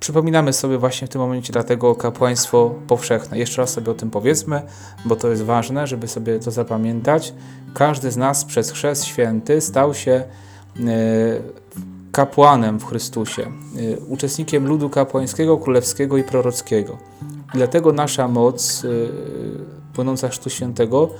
Przypominamy 0.00 0.52
sobie 0.52 0.78
właśnie 0.78 1.06
w 1.06 1.10
tym 1.10 1.20
momencie 1.20 1.52
dlatego 1.52 1.94
kapłaństwo 1.94 2.74
powszechne. 2.86 3.38
Jeszcze 3.38 3.62
raz 3.62 3.70
sobie 3.70 3.90
o 3.90 3.94
tym 3.94 4.10
powiedzmy, 4.10 4.62
bo 5.04 5.16
to 5.16 5.28
jest 5.28 5.42
ważne, 5.42 5.86
żeby 5.86 6.08
sobie 6.08 6.38
to 6.38 6.50
zapamiętać. 6.50 7.34
Każdy 7.74 8.10
z 8.10 8.16
nas 8.16 8.44
przez 8.44 8.70
chrzest 8.70 9.04
święty 9.04 9.60
stał 9.60 9.94
się 9.94 10.12
e, 10.12 10.24
kapłanem 12.12 12.80
w 12.80 12.86
Chrystusie, 12.86 13.42
e, 13.42 14.00
uczestnikiem 14.00 14.66
ludu 14.66 14.90
kapłańskiego, 14.90 15.58
królewskiego 15.58 16.16
i 16.16 16.24
prorockiego. 16.24 16.98
Dlatego 17.54 17.92
nasza 17.92 18.28
moc 18.28 18.84
e, 18.84 18.88
płynąca 19.94 20.28
z 20.28 20.30
Chrztu 20.30 20.50
Świętego 20.50 21.10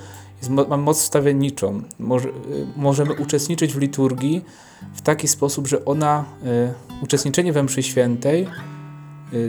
ma 0.67 0.77
moc 0.77 1.01
wstawienniczą. 1.01 1.81
Może, 1.99 2.29
możemy 2.75 3.13
uczestniczyć 3.13 3.73
w 3.73 3.79
liturgii 3.79 4.45
w 4.93 5.01
taki 5.01 5.27
sposób, 5.27 5.67
że 5.67 5.85
ona, 5.85 6.25
uczestniczenie 7.03 7.53
we 7.53 7.63
mszy 7.63 7.83
świętej 7.83 8.47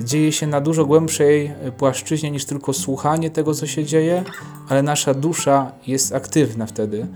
dzieje 0.05 0.33
się 0.33 0.47
na 0.47 0.61
dużo 0.61 0.87
głębszej 0.87 1.53
płaszczyźnie 1.79 2.31
niż 2.31 2.45
tylko 2.45 2.73
słuchanie 2.73 3.31
tego, 3.31 3.55
co 3.55 3.67
się 3.67 3.85
dzieje, 3.85 4.25
ale 4.69 4.83
nasza 4.83 5.15
dusza 5.15 5.73
jest 5.87 6.15
aktywna 6.15 6.67
wtedy. 6.67 7.07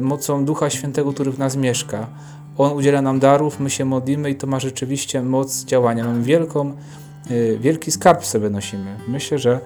Mocą 0.00 0.44
Ducha 0.44 0.70
Świętego, 0.70 1.12
który 1.12 1.30
w 1.30 1.38
nas 1.38 1.56
mieszka. 1.56 2.06
On 2.58 2.72
udziela 2.72 3.02
nam 3.02 3.18
darów, 3.18 3.60
my 3.60 3.70
się 3.70 3.84
modlimy 3.84 4.30
i 4.30 4.34
to 4.34 4.46
ma 4.46 4.60
rzeczywiście 4.60 5.22
moc 5.22 5.64
działania. 5.64 6.04
Mamy 6.04 6.22
wielką, 6.22 6.72
wielki 7.60 7.90
skarb 7.90 8.24
sobie 8.24 8.50
nosimy. 8.50 8.96
Myślę, 9.08 9.38
że 9.38 9.60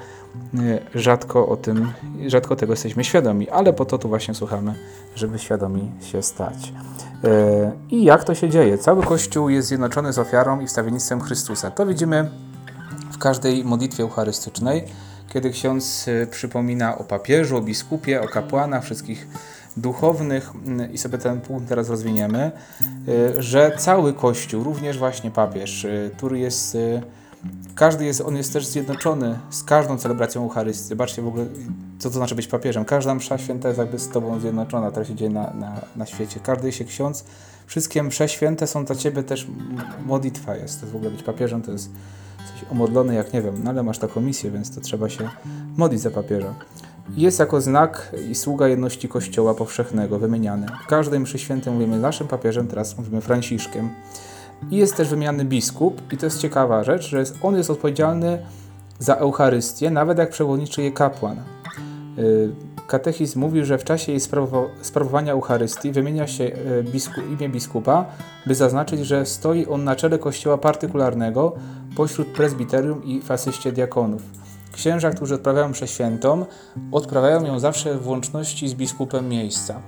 rzadko 0.95 1.49
o 1.49 1.57
tym, 1.57 1.93
rzadko 2.27 2.57
tego 2.57 2.73
jesteśmy 2.73 3.05
świadomi, 3.05 3.51
ale 3.51 3.73
po 3.73 3.85
to 3.85 3.99
tu 3.99 4.09
właśnie 4.09 4.35
słuchamy, 4.35 4.75
żeby 5.17 5.39
świadomi 5.39 5.91
się 6.01 6.23
stać. 6.23 6.73
I 7.91 8.05
jak 8.05 8.25
to 8.25 8.35
się 8.35 8.51
dzieje? 8.51 8.79
Cały 8.79 9.03
Kościół 9.03 9.49
jest 9.49 9.69
zjednoczony 9.69 10.13
z 10.13 10.19
ofiarą 10.19 10.61
i 10.61 10.67
wstawiennictwem 10.67 11.21
Chrystusa. 11.21 11.71
To 11.71 11.87
widzimy 11.87 12.31
w 13.13 13.19
każdej 13.19 13.65
modlitwie 13.65 14.03
eucharystycznej, 14.03 14.85
kiedy 15.33 15.51
ksiądz 15.51 16.07
przypomina 16.31 16.99
o 16.99 17.05
papieżu, 17.05 17.57
o 17.57 17.61
biskupie, 17.61 18.23
o 18.23 18.29
kapłanach, 18.29 18.85
wszystkich 18.85 19.29
duchownych 19.77 20.53
i 20.93 20.99
sobie 20.99 21.19
ten 21.19 21.41
punkt 21.41 21.69
teraz 21.69 21.89
rozwiniemy, 21.89 22.53
że 23.39 23.73
cały 23.79 24.13
Kościół, 24.13 24.65
również 24.65 24.99
właśnie 24.99 25.31
papież, 25.31 25.87
który 26.17 26.39
jest 26.39 26.77
każdy 27.75 28.05
jest, 28.05 28.21
on 28.21 28.37
jest 28.37 28.53
też 28.53 28.67
zjednoczony 28.67 29.39
z 29.51 29.63
każdą 29.63 29.99
celebracją 29.99 30.43
Eucharystii. 30.43 30.89
Zobaczcie 30.89 31.23
w 31.23 31.29
ogóle, 31.29 31.47
co 31.99 32.11
to 32.11 32.15
znaczy 32.15 32.35
być 32.35 32.47
papieżem. 32.47 32.85
Każda 32.85 33.15
msza 33.15 33.39
święta 33.39 33.69
jest 33.69 33.79
jakby 33.79 33.99
z 33.99 34.09
Tobą 34.09 34.41
zjednoczona, 34.41 34.91
która 34.91 35.05
się 35.05 35.15
dzieje 35.15 35.31
na, 35.31 35.53
na, 35.55 35.81
na 35.97 36.07
świecie. 36.07 36.41
Każdy 36.43 36.73
się 36.73 36.85
ksiądz, 36.85 37.25
wszystkie 37.67 38.03
msze 38.03 38.29
święte 38.29 38.67
są 38.67 38.85
dla 38.85 38.97
Ciebie 38.97 39.23
też 39.23 39.47
modlitwa 40.07 40.57
jest. 40.57 40.81
To 40.81 40.87
jest 40.87 40.93
w 40.93 40.97
ogóle 40.97 41.11
być 41.11 41.23
papieżem, 41.23 41.63
to 41.63 41.73
jest 41.73 41.91
coś 42.39 42.71
omodlony 42.71 43.15
jak 43.15 43.33
nie 43.33 43.43
wiem, 43.43 43.55
no 43.65 43.71
ale 43.71 43.83
masz 43.83 43.99
taką 43.99 44.21
misję, 44.21 44.51
więc 44.51 44.75
to 44.75 44.81
trzeba 44.81 45.09
się 45.09 45.29
modlić 45.77 46.01
za 46.01 46.11
papieża. 46.11 46.55
Jest 47.17 47.39
jako 47.39 47.61
znak 47.61 48.13
i 48.31 48.35
sługa 48.35 48.69
jedności 48.69 49.09
Kościoła 49.09 49.55
powszechnego 49.55 50.19
wymieniany. 50.19 50.67
W 50.85 50.87
każdej 50.87 51.21
mszy 51.21 51.39
świętej 51.39 51.73
mówimy 51.73 51.99
naszym 51.99 52.29
papieżem, 52.29 52.69
teraz 52.69 52.99
mówimy 52.99 53.21
Franciszkiem. 53.21 53.91
I 54.71 54.77
jest 54.77 54.97
też 54.97 55.09
wymieniany 55.09 55.45
biskup, 55.45 56.13
i 56.13 56.17
to 56.17 56.27
jest 56.27 56.41
ciekawa 56.41 56.85
rzecz, 56.85 57.09
że 57.09 57.19
jest, 57.19 57.39
on 57.43 57.57
jest 57.57 57.71
odpowiedzialny 57.71 58.39
za 58.99 59.15
Eucharystię, 59.15 59.91
nawet 59.91 60.19
jak 60.19 60.31
przewodniczy 60.31 60.83
je 60.83 60.93
kapłan. 60.93 61.43
Y, 62.19 62.53
katechizm 62.87 63.41
mówi, 63.41 63.65
że 63.65 63.79
w 63.79 63.85
czasie 63.85 64.13
jej 64.13 64.21
sprawowania 64.83 65.33
Eucharystii 65.33 65.93
wymienia 65.93 66.27
się 66.27 66.45
y, 66.45 66.85
biskup, 66.93 67.25
imię 67.31 67.49
biskupa, 67.49 68.05
by 68.47 68.55
zaznaczyć, 68.55 69.07
że 69.07 69.27
stoi 69.27 69.67
on 69.67 69.85
na 69.85 69.97
czele 69.97 70.19
kościoła 70.19 70.59
partykularnego 70.59 71.53
pośród 71.97 72.29
prezbiterium 72.29 73.05
i 73.05 73.21
w 73.21 73.31
asyście 73.31 73.73
diakonów. 73.73 74.23
Księża, 74.73 75.11
którzy 75.11 75.35
odprawiają 75.35 75.69
mszę 75.69 75.89
świętą, 75.89 76.47
odprawiają 76.93 77.45
ją 77.45 77.59
zawsze 77.59 77.99
w 77.99 78.09
łączności 78.09 78.69
z 78.69 78.75
biskupem 78.75 79.29
miejsca. 79.29 79.81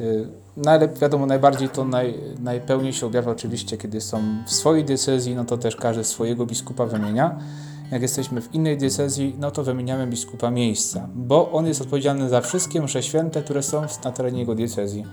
Y, 0.00 0.28
najlepiej, 0.56 0.98
wiadomo, 0.98 1.26
najbardziej 1.26 1.68
to 1.68 1.84
naj, 1.84 2.14
najpełniej 2.38 2.92
się 2.92 3.06
objawia 3.06 3.30
oczywiście, 3.30 3.76
kiedy 3.76 4.00
są 4.00 4.22
w 4.46 4.52
swojej 4.52 4.84
diecezji, 4.84 5.34
no 5.34 5.44
to 5.44 5.58
też 5.58 5.76
każdy 5.76 6.04
swojego 6.04 6.46
biskupa 6.46 6.86
wymienia. 6.86 7.38
Jak 7.90 8.02
jesteśmy 8.02 8.40
w 8.40 8.54
innej 8.54 8.78
diecezji, 8.78 9.36
no 9.38 9.50
to 9.50 9.64
wymieniamy 9.64 10.06
biskupa 10.06 10.50
miejsca, 10.50 11.08
bo 11.14 11.52
on 11.52 11.66
jest 11.66 11.80
odpowiedzialny 11.80 12.28
za 12.28 12.40
wszystkie 12.40 12.82
msze 12.82 13.02
święte, 13.02 13.42
które 13.42 13.62
są 13.62 13.82
na 14.04 14.12
terenie 14.12 14.38
jego 14.38 14.54
diecezji. 14.54 15.06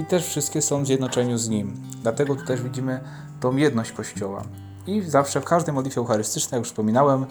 I 0.00 0.04
też 0.04 0.26
wszystkie 0.26 0.62
są 0.62 0.82
w 0.82 0.86
zjednoczeniu 0.86 1.38
z 1.38 1.48
nim. 1.48 1.82
Dlatego 2.02 2.36
tu 2.36 2.44
też 2.44 2.62
widzimy 2.62 3.00
tą 3.40 3.56
jedność 3.56 3.92
Kościoła. 3.92 4.44
I 4.86 5.02
zawsze 5.02 5.40
w 5.40 5.44
każdej 5.44 5.74
modlitwie 5.74 6.00
eucharystycznej, 6.00 6.58
jak 6.58 6.60
już 6.60 6.68
wspominałem, 6.68 7.26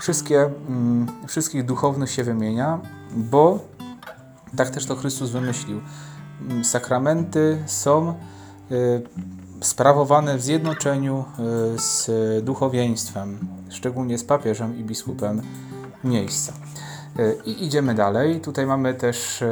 wszystkie, 0.00 0.50
mm, 0.68 1.06
wszystkich 1.26 1.64
duchownych 1.64 2.10
się 2.10 2.24
wymienia, 2.24 2.80
bo 3.16 3.58
tak 4.56 4.70
też 4.70 4.86
to 4.86 4.96
Chrystus 4.96 5.30
wymyślił 5.30 5.80
sakramenty 6.62 7.62
są 7.66 8.14
y, 8.70 9.02
sprawowane 9.60 10.38
w 10.38 10.42
zjednoczeniu 10.42 11.24
y, 11.74 11.78
z 11.78 12.10
duchowieństwem, 12.44 13.38
szczególnie 13.70 14.18
z 14.18 14.24
papieżem 14.24 14.78
i 14.78 14.84
biskupem 14.84 15.42
miejsca. 16.04 16.52
Y, 17.18 17.38
I 17.46 17.64
idziemy 17.64 17.94
dalej. 17.94 18.40
Tutaj 18.40 18.66
mamy 18.66 18.94
też, 18.94 19.44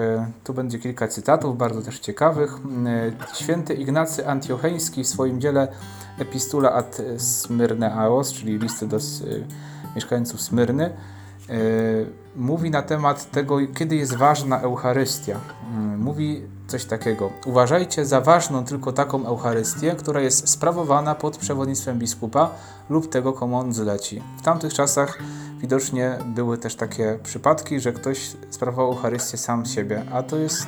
tu 0.45 0.55
będzie 0.55 0.79
kilka 0.79 1.09
cytatów, 1.09 1.59
bardzo 1.59 1.83
też 1.83 1.99
ciekawych. 1.99 2.57
Święty 3.35 3.75
Ignacy 3.75 4.29
Antiocheński 4.29 5.05
w 5.05 5.09
swoim 5.09 5.41
dziele 5.41 5.69
Epistula 6.19 6.73
ad 6.73 7.03
Smyrneaos, 7.19 8.33
czyli 8.33 8.59
listy 8.59 8.87
do 8.87 8.99
mieszkańców 9.95 10.41
Smyrny, 10.43 10.91
mówi 12.37 12.71
na 12.71 12.83
temat 12.83 13.31
tego, 13.31 13.59
kiedy 13.75 13.97
jest 13.97 14.15
ważna 14.15 14.61
Eucharystia. 14.61 15.41
Mówi 15.99 16.43
coś 16.67 16.85
takiego. 16.85 17.31
Uważajcie 17.47 18.07
za 18.07 18.21
ważną 18.21 18.65
tylko 18.65 18.93
taką 18.93 19.27
Eucharystię, 19.27 19.95
która 19.99 20.21
jest 20.21 20.49
sprawowana 20.49 21.15
pod 21.15 21.37
przewodnictwem 21.37 21.99
biskupa 21.99 22.51
lub 22.91 23.11
tego, 23.11 23.33
komu 23.33 23.59
on 23.59 23.73
zleci. 23.73 24.23
W 24.39 24.43
tamtych 24.43 24.75
czasach 24.75 25.19
widocznie 25.61 26.19
były 26.27 26.59
też 26.59 26.75
takie 26.75 27.19
przypadki, 27.23 27.81
że 27.81 27.93
ktoś 27.93 28.37
sprawował 28.51 28.93
Eucharystię 28.93 29.39
sam 29.39 29.67
z 29.67 29.71
siebie, 29.71 30.05
a 30.13 30.23
to 30.23 30.37
jest 30.37 30.67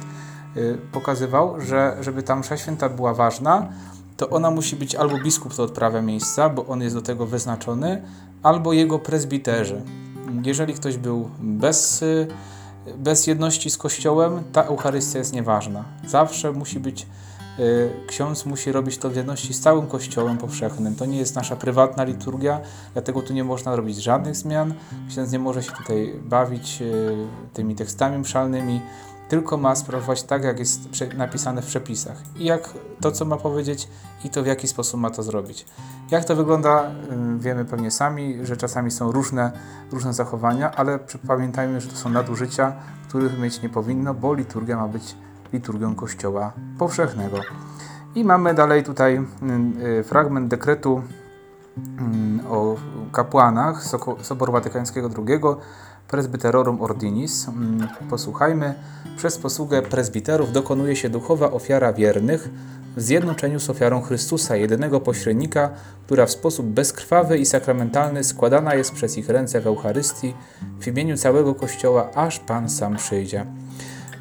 y, 0.56 0.78
pokazywał, 0.92 1.60
że 1.60 1.96
żeby 2.00 2.22
ta 2.22 2.36
msza 2.36 2.56
święta 2.56 2.88
była 2.88 3.14
ważna, 3.14 3.68
to 4.16 4.30
ona 4.30 4.50
musi 4.50 4.76
być 4.76 4.94
albo 4.94 5.18
biskup 5.18 5.54
to 5.54 5.62
odprawia 5.62 6.02
miejsca, 6.02 6.48
bo 6.48 6.66
on 6.66 6.82
jest 6.82 6.94
do 6.94 7.02
tego 7.02 7.26
wyznaczony, 7.26 8.02
albo 8.42 8.72
jego 8.72 8.98
prezbiterzy. 8.98 9.82
Jeżeli 10.42 10.74
ktoś 10.74 10.96
był 10.96 11.30
bez 11.38 12.02
y, 12.02 12.28
bez 12.98 13.26
jedności 13.26 13.70
z 13.70 13.78
Kościołem 13.78 14.42
ta 14.52 14.62
Eucharystia 14.62 15.18
jest 15.18 15.32
nieważna. 15.32 15.84
Zawsze 16.06 16.52
musi 16.52 16.80
być, 16.80 17.06
y, 17.58 17.90
ksiądz 18.06 18.46
musi 18.46 18.72
robić 18.72 18.98
to 18.98 19.10
w 19.10 19.16
jedności 19.16 19.54
z 19.54 19.60
całym 19.60 19.86
Kościołem 19.86 20.38
powszechnym. 20.38 20.94
To 20.94 21.06
nie 21.06 21.18
jest 21.18 21.36
nasza 21.36 21.56
prywatna 21.56 22.04
liturgia, 22.04 22.60
dlatego 22.92 23.22
tu 23.22 23.32
nie 23.32 23.44
można 23.44 23.76
robić 23.76 24.02
żadnych 24.02 24.36
zmian. 24.36 24.74
Ksiądz 25.08 25.32
nie 25.32 25.38
może 25.38 25.62
się 25.62 25.72
tutaj 25.72 26.14
bawić 26.24 26.82
y, 26.82 27.16
tymi 27.52 27.74
tekstami 27.74 28.18
mszalnymi, 28.18 28.80
tylko 29.28 29.56
ma 29.56 29.74
sprawować 29.74 30.22
tak, 30.22 30.44
jak 30.44 30.58
jest 30.58 30.80
napisane 31.16 31.62
w 31.62 31.66
przepisach. 31.66 32.22
I 32.36 32.44
jak 32.44 32.70
to, 33.00 33.12
co 33.12 33.24
ma 33.24 33.36
powiedzieć, 33.36 33.88
i 34.24 34.30
to 34.30 34.42
w 34.42 34.46
jaki 34.46 34.68
sposób 34.68 35.00
ma 35.00 35.10
to 35.10 35.22
zrobić. 35.22 35.66
Jak 36.10 36.24
to 36.24 36.36
wygląda, 36.36 36.90
wiemy 37.38 37.64
pewnie 37.64 37.90
sami, 37.90 38.46
że 38.46 38.56
czasami 38.56 38.90
są 38.90 39.12
różne, 39.12 39.52
różne 39.92 40.12
zachowania, 40.12 40.70
ale 40.70 40.98
pamiętajmy, 41.26 41.80
że 41.80 41.88
to 41.88 41.96
są 41.96 42.10
nadużycia, 42.10 42.72
których 43.08 43.38
mieć 43.38 43.62
nie 43.62 43.68
powinno, 43.68 44.14
bo 44.14 44.34
liturgia 44.34 44.76
ma 44.76 44.88
być 44.88 45.16
liturgią 45.52 45.94
Kościoła 45.94 46.52
powszechnego. 46.78 47.40
I 48.14 48.24
mamy 48.24 48.54
dalej 48.54 48.82
tutaj 48.82 49.26
y, 50.00 50.04
fragment 50.04 50.48
dekretu 50.48 51.02
o 52.50 52.76
kapłanach 53.12 53.84
Soboru 54.22 54.52
Watykańskiego 54.52 55.10
II, 55.18 55.40
Presbyterorum 56.08 56.82
Ordinis. 56.82 57.46
Posłuchajmy. 58.10 58.74
Przez 59.16 59.38
posługę 59.38 59.82
prezbiterów 59.82 60.52
dokonuje 60.52 60.96
się 60.96 61.08
duchowa 61.08 61.50
ofiara 61.50 61.92
wiernych, 61.92 62.48
w 62.96 63.00
zjednoczeniu 63.02 63.60
z 63.60 63.70
ofiarą 63.70 64.02
Chrystusa, 64.02 64.56
jedynego 64.56 65.00
pośrednika, 65.00 65.70
która 66.06 66.26
w 66.26 66.30
sposób 66.30 66.66
bezkrwawy 66.66 67.38
i 67.38 67.46
sakramentalny 67.46 68.24
składana 68.24 68.74
jest 68.74 68.92
przez 68.92 69.18
ich 69.18 69.28
ręce 69.28 69.60
w 69.60 69.66
Eucharystii 69.66 70.34
w 70.80 70.86
imieniu 70.86 71.16
całego 71.16 71.54
Kościoła, 71.54 72.10
aż 72.14 72.38
Pan 72.38 72.70
sam 72.70 72.96
przyjdzie. 72.96 73.46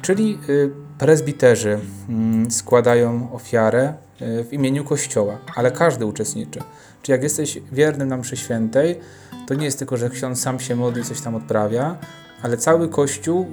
Czyli 0.02 0.38
y, 0.48 0.70
prezbiterzy 0.98 1.78
mm, 2.08 2.50
składają 2.50 3.32
ofiarę 3.32 3.94
y, 4.22 4.44
w 4.44 4.52
imieniu 4.52 4.84
Kościoła, 4.84 5.38
ale 5.54 5.70
każdy 5.70 6.06
uczestniczy. 6.06 6.60
Czyli 7.02 7.12
jak 7.12 7.22
jesteś 7.22 7.58
wiernym 7.72 8.08
na 8.08 8.16
mszy 8.16 8.36
świętej, 8.36 9.00
to 9.46 9.54
nie 9.54 9.64
jest 9.64 9.78
tylko, 9.78 9.96
że 9.96 10.10
ksiądz 10.10 10.40
sam 10.40 10.60
się 10.60 10.76
modli, 10.76 11.04
coś 11.04 11.20
tam 11.20 11.34
odprawia, 11.34 11.96
ale 12.42 12.56
cały 12.56 12.88
Kościół 12.88 13.46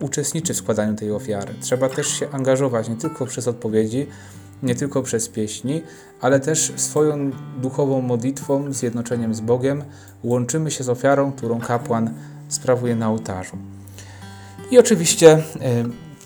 y, 0.00 0.04
uczestniczy 0.04 0.54
w 0.54 0.56
składaniu 0.56 0.94
tej 0.94 1.12
ofiary. 1.12 1.54
Trzeba 1.60 1.88
też 1.88 2.08
się 2.08 2.30
angażować, 2.30 2.88
nie 2.88 2.96
tylko 2.96 3.26
przez 3.26 3.48
odpowiedzi, 3.48 4.06
nie 4.62 4.74
tylko 4.74 5.02
przez 5.02 5.28
pieśni, 5.28 5.82
ale 6.20 6.40
też 6.40 6.72
swoją 6.76 7.30
duchową 7.60 8.00
modlitwą, 8.00 8.72
zjednoczeniem 8.72 9.34
z 9.34 9.40
Bogiem 9.40 9.84
łączymy 10.24 10.70
się 10.70 10.84
z 10.84 10.88
ofiarą, 10.88 11.32
którą 11.32 11.60
kapłan 11.60 12.10
sprawuje 12.48 12.96
na 12.96 13.08
ołtarzu. 13.08 13.56
I 14.70 14.78
oczywiście 14.78 15.32
e, 15.32 15.40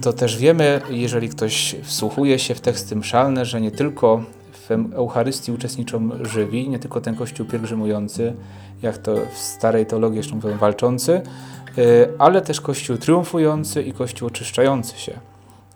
to 0.03 0.13
też 0.13 0.39
wiemy, 0.39 0.81
jeżeli 0.91 1.29
ktoś 1.29 1.77
wsłuchuje 1.83 2.39
się 2.39 2.55
w 2.55 2.61
teksty 2.61 2.97
mszalne, 2.97 3.45
że 3.45 3.61
nie 3.61 3.71
tylko 3.71 4.25
w 4.69 4.95
Eucharystii 4.95 5.53
uczestniczą 5.53 6.11
żywi, 6.21 6.69
nie 6.69 6.79
tylko 6.79 7.01
ten 7.01 7.15
kościół 7.15 7.47
pielgrzymujący, 7.47 8.35
jak 8.83 8.99
to 8.99 9.15
w 9.33 9.39
starej 9.39 9.87
teologii 9.87 10.17
jeszcze 10.17 10.35
mówią, 10.35 10.59
walczący, 10.59 11.13
e, 11.13 11.23
ale 12.19 12.43
też 12.43 12.61
kościół 12.61 12.97
triumfujący 12.97 13.83
i 13.83 13.93
kościół 13.93 14.29
oczyszczający 14.29 14.99
się, 14.99 15.19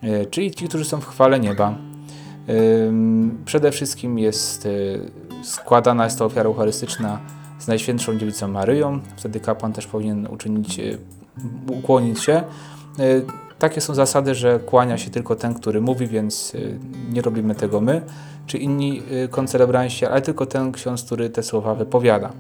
e, 0.02 0.26
czyli 0.26 0.50
ci, 0.50 0.68
którzy 0.68 0.84
są 0.84 1.00
w 1.00 1.06
chwale 1.06 1.40
nieba. 1.40 1.75
Przede 3.44 3.70
wszystkim 3.70 4.18
jest 4.18 4.68
składana 5.42 6.04
jest 6.04 6.18
to 6.18 6.25
ofiara 6.25 6.48
eucharystyczna 6.48 7.20
z 7.58 7.68
Najświętszą 7.68 8.18
Dziewicą 8.18 8.48
Maryją. 8.48 9.00
Wtedy 9.16 9.40
kapłan 9.40 9.72
też 9.72 9.86
powinien 9.86 10.26
uczynić, 10.26 10.80
ukłonić 11.68 12.22
się 12.25 12.42
takie 13.58 13.80
są 13.80 13.94
zasady, 13.94 14.34
że 14.34 14.58
kłania 14.58 14.98
się 14.98 15.10
tylko 15.10 15.36
ten, 15.36 15.54
który 15.54 15.80
mówi, 15.80 16.06
więc 16.06 16.54
y, 16.54 16.78
nie 17.10 17.22
robimy 17.22 17.54
tego 17.54 17.80
my, 17.80 18.02
czy 18.46 18.58
inni 18.58 19.02
y, 19.25 19.28
koncelebranci, 19.28 20.06
ale 20.06 20.22
tylko 20.22 20.46
ten 20.46 20.72
ksiądz, 20.72 21.04
który 21.04 21.30
te 21.30 21.42
słowa 21.42 21.75
wypowiada. 21.75 22.32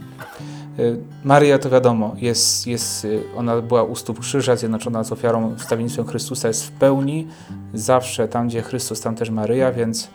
Y, 0.78 0.96
Maria 1.24 1.58
to 1.58 1.70
wiadomo, 1.70 2.16
jest, 2.18 2.66
jest, 2.66 3.06
ona 3.36 3.62
była 3.62 3.82
u 3.82 3.96
stóp 3.96 4.20
krzyża, 4.20 4.56
zjednoczona 4.56 5.04
z 5.04 5.12
ofiarą 5.12 5.56
wstawiennictwem 5.56 6.06
Chrystusa, 6.06 6.48
jest 6.48 6.66
w 6.66 6.70
pełni, 6.70 7.26
zawsze 7.74 8.28
tam, 8.28 8.48
gdzie 8.48 8.62
Chrystus, 8.62 9.00
tam 9.00 9.14
też 9.14 9.30
Maryja, 9.30 9.72
więc, 9.72 10.08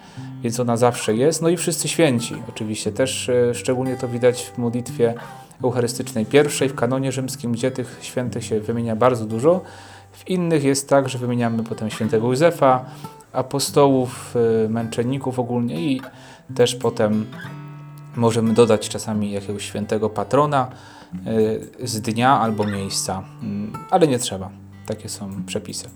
więc 0.43 0.59
ona 0.59 0.77
zawsze 0.77 1.15
jest. 1.15 1.41
No 1.41 1.49
i 1.49 1.57
wszyscy 1.57 1.87
święci, 1.87 2.35
oczywiście, 2.49 2.91
też 2.91 3.31
szczególnie 3.53 3.95
to 3.95 4.07
widać 4.07 4.43
w 4.43 4.57
modlitwie 4.57 5.13
eucharystycznej 5.63 6.25
pierwszej, 6.25 6.69
w 6.69 6.75
kanonie 6.75 7.11
rzymskim, 7.11 7.51
gdzie 7.51 7.71
tych 7.71 7.97
świętych 8.01 8.45
się 8.45 8.59
wymienia 8.59 8.95
bardzo 8.95 9.25
dużo. 9.25 9.61
W 10.11 10.29
innych 10.29 10.63
jest 10.63 10.89
tak, 10.89 11.09
że 11.09 11.17
wymieniamy 11.17 11.63
potem 11.63 11.89
świętego 11.89 12.27
Józefa, 12.27 12.85
apostołów, 13.33 14.35
y, 14.65 14.69
męczenników 14.69 15.39
ogólnie 15.39 15.81
i 15.81 16.01
też 16.55 16.75
potem 16.75 17.25
możemy 18.15 18.53
dodać 18.53 18.89
czasami 18.89 19.31
jakiegoś 19.31 19.65
świętego 19.65 20.09
patrona 20.09 20.67
y, 21.27 21.87
z 21.87 22.01
dnia 22.01 22.39
albo 22.39 22.67
miejsca, 22.67 23.23
mm, 23.43 23.73
ale 23.89 24.07
nie 24.07 24.19
trzeba. 24.19 24.49
Takie 24.85 25.09
są 25.09 25.43
przepisy. 25.45 25.89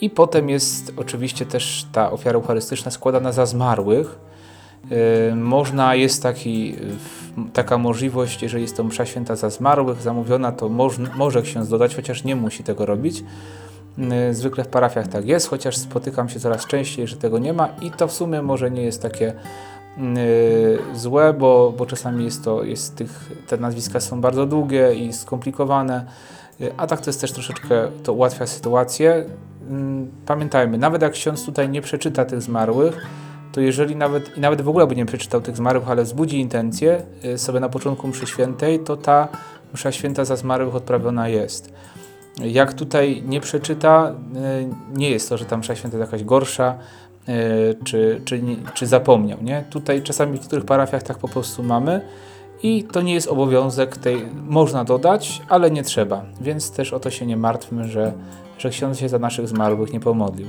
I 0.00 0.10
potem 0.10 0.48
jest 0.48 0.92
oczywiście 0.96 1.46
też 1.46 1.86
ta 1.92 2.10
ofiara 2.10 2.38
eucharystyczna 2.38 2.90
składana 2.90 3.32
za 3.32 3.46
zmarłych. 3.46 4.18
Y, 5.30 5.34
można, 5.34 5.94
jest 5.94 6.22
taki, 6.22 6.76
taka 7.52 7.78
możliwość, 7.78 8.42
jeżeli 8.42 8.62
jest 8.62 8.76
to 8.76 8.84
msza 8.84 9.06
święta 9.06 9.36
za 9.36 9.50
zmarłych 9.50 10.02
zamówiona, 10.02 10.52
to 10.52 10.68
można, 10.68 11.10
może 11.16 11.42
ksiądz 11.42 11.68
dodać, 11.68 11.96
chociaż 11.96 12.24
nie 12.24 12.36
musi 12.36 12.64
tego 12.64 12.86
robić. 12.86 13.24
Y, 14.30 14.34
zwykle 14.34 14.64
w 14.64 14.68
parafiach 14.68 15.08
tak 15.08 15.26
jest, 15.26 15.48
chociaż 15.48 15.76
spotykam 15.76 16.28
się 16.28 16.40
coraz 16.40 16.66
częściej, 16.66 17.06
że 17.06 17.16
tego 17.16 17.38
nie 17.38 17.52
ma 17.52 17.68
i 17.82 17.90
to 17.90 18.08
w 18.08 18.12
sumie 18.12 18.42
może 18.42 18.70
nie 18.70 18.82
jest 18.82 19.02
takie 19.02 19.32
złe, 20.94 21.32
bo, 21.32 21.74
bo 21.78 21.86
czasami 21.86 22.24
jest 22.24 22.44
to, 22.44 22.62
jest 22.62 22.96
tych, 22.96 23.30
te 23.46 23.56
nazwiska 23.56 24.00
są 24.00 24.20
bardzo 24.20 24.46
długie 24.46 24.94
i 24.94 25.12
skomplikowane, 25.12 26.06
a 26.76 26.86
tak 26.86 27.00
to 27.00 27.10
jest 27.10 27.20
też 27.20 27.32
troszeczkę, 27.32 27.88
to 28.02 28.12
ułatwia 28.12 28.46
sytuację. 28.46 29.24
Pamiętajmy, 30.26 30.78
nawet 30.78 31.02
jak 31.02 31.12
ksiądz 31.12 31.44
tutaj 31.44 31.68
nie 31.68 31.82
przeczyta 31.82 32.24
tych 32.24 32.42
zmarłych, 32.42 33.06
to 33.54 33.60
jeżeli 33.60 33.96
nawet, 33.96 34.36
i 34.36 34.40
nawet 34.40 34.62
w 34.62 34.68
ogóle 34.68 34.86
by 34.86 34.96
nie 34.96 35.06
przeczytał 35.06 35.40
tych 35.40 35.56
zmarłych, 35.56 35.90
ale 35.90 36.02
wzbudzi 36.02 36.40
intencję 36.40 37.02
y, 37.24 37.38
sobie 37.38 37.60
na 37.60 37.68
początku 37.68 38.08
mszy 38.08 38.26
świętej, 38.26 38.78
to 38.78 38.96
ta 38.96 39.28
msza 39.74 39.92
święta 39.92 40.24
za 40.24 40.36
zmarłych 40.36 40.74
odprawiona 40.74 41.28
jest. 41.28 41.72
Jak 42.38 42.74
tutaj 42.74 43.22
nie 43.26 43.40
przeczyta, 43.40 44.14
y, 44.62 44.98
nie 44.98 45.10
jest 45.10 45.28
to, 45.28 45.38
że 45.38 45.44
ta 45.44 45.56
msza 45.56 45.76
święta 45.76 45.98
jest 45.98 46.12
jakaś 46.12 46.24
gorsza, 46.24 46.74
y, 46.74 47.03
czy, 47.84 48.20
czy, 48.24 48.40
czy 48.74 48.86
zapomniał. 48.86 49.38
Nie? 49.42 49.64
Tutaj 49.70 50.02
czasami 50.02 50.38
w 50.38 50.40
niektórych 50.40 50.64
parafiach 50.64 51.02
tak 51.02 51.18
po 51.18 51.28
prostu 51.28 51.62
mamy 51.62 52.00
i 52.62 52.84
to 52.84 53.02
nie 53.02 53.14
jest 53.14 53.28
obowiązek 53.28 53.96
tej, 53.96 54.22
można 54.48 54.84
dodać, 54.84 55.42
ale 55.48 55.70
nie 55.70 55.82
trzeba, 55.82 56.24
więc 56.40 56.70
też 56.70 56.92
o 56.92 57.00
to 57.00 57.10
się 57.10 57.26
nie 57.26 57.36
martwmy, 57.36 57.88
że, 57.88 58.12
że 58.58 58.70
ksiądz 58.70 58.98
się 58.98 59.08
za 59.08 59.18
naszych 59.18 59.48
zmarłych 59.48 59.92
nie 59.92 60.00
pomodlił. 60.00 60.46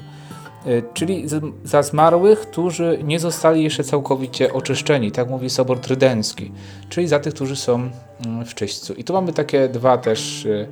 E, 0.66 0.82
czyli 0.94 1.26
za 1.64 1.84
zmarłych, 1.84 2.40
którzy 2.40 3.00
nie 3.04 3.20
zostali 3.20 3.64
jeszcze 3.64 3.84
całkowicie 3.84 4.54
oczyszczeni, 4.54 5.12
tak 5.12 5.30
mówi 5.30 5.50
Sobor 5.50 5.80
Trydencki, 5.80 6.52
czyli 6.90 7.08
za 7.08 7.20
tych, 7.20 7.34
którzy 7.34 7.56
są 7.56 7.90
mm, 8.26 8.46
w 8.46 8.56
czyśćcu. 8.56 8.94
I 8.94 9.04
tu 9.04 9.14
mamy 9.14 9.34
takie 9.34 9.70
dwa 9.70 9.98
też 9.98 10.46
e, 10.46 10.68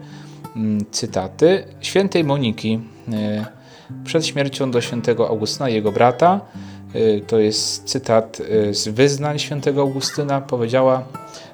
mm, 0.56 0.86
cytaty. 0.92 1.64
Świętej 1.82 2.24
Moniki 2.24 2.80
e, 3.14 3.46
przed 4.06 4.26
śmiercią 4.26 4.72
do 4.72 4.82
świętego 4.82 5.30
Augustyna, 5.30 5.70
jego 5.70 5.92
brata, 5.92 6.42
to 7.28 7.40
jest 7.40 7.84
cytat 7.84 8.42
z 8.72 8.88
wyznań 8.88 9.40
świętego 9.40 9.82
Augustyna, 9.82 10.42
powiedziała 10.42 11.04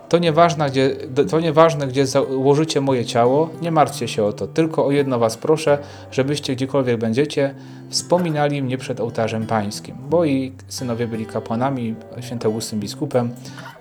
to 0.10 0.18
nieważne, 0.18 0.70
gdzie, 0.70 0.96
to 1.30 1.40
nieważne, 1.40 1.88
gdzie 1.88 2.06
założycie 2.06 2.82
moje 2.82 3.06
ciało, 3.06 3.50
nie 3.62 3.72
martwcie 3.72 4.08
się 4.08 4.24
o 4.24 4.34
to. 4.34 4.48
Tylko 4.48 4.86
o 4.86 4.92
jedno 4.92 5.20
was 5.20 5.38
proszę, 5.38 5.78
żebyście 6.12 6.56
gdziekolwiek 6.56 6.98
będziecie, 6.98 7.56
wspominali 7.90 8.62
mnie 8.62 8.78
przed 8.78 9.00
ołtarzem 9.00 9.48
pańskim. 9.48 9.96
Bo 10.10 10.26
i 10.26 10.52
synowie 10.68 11.08
byli 11.08 11.26
kapłanami, 11.26 11.96
święty 12.22 12.48
Augustyn 12.48 12.80
biskupem. 12.80 13.30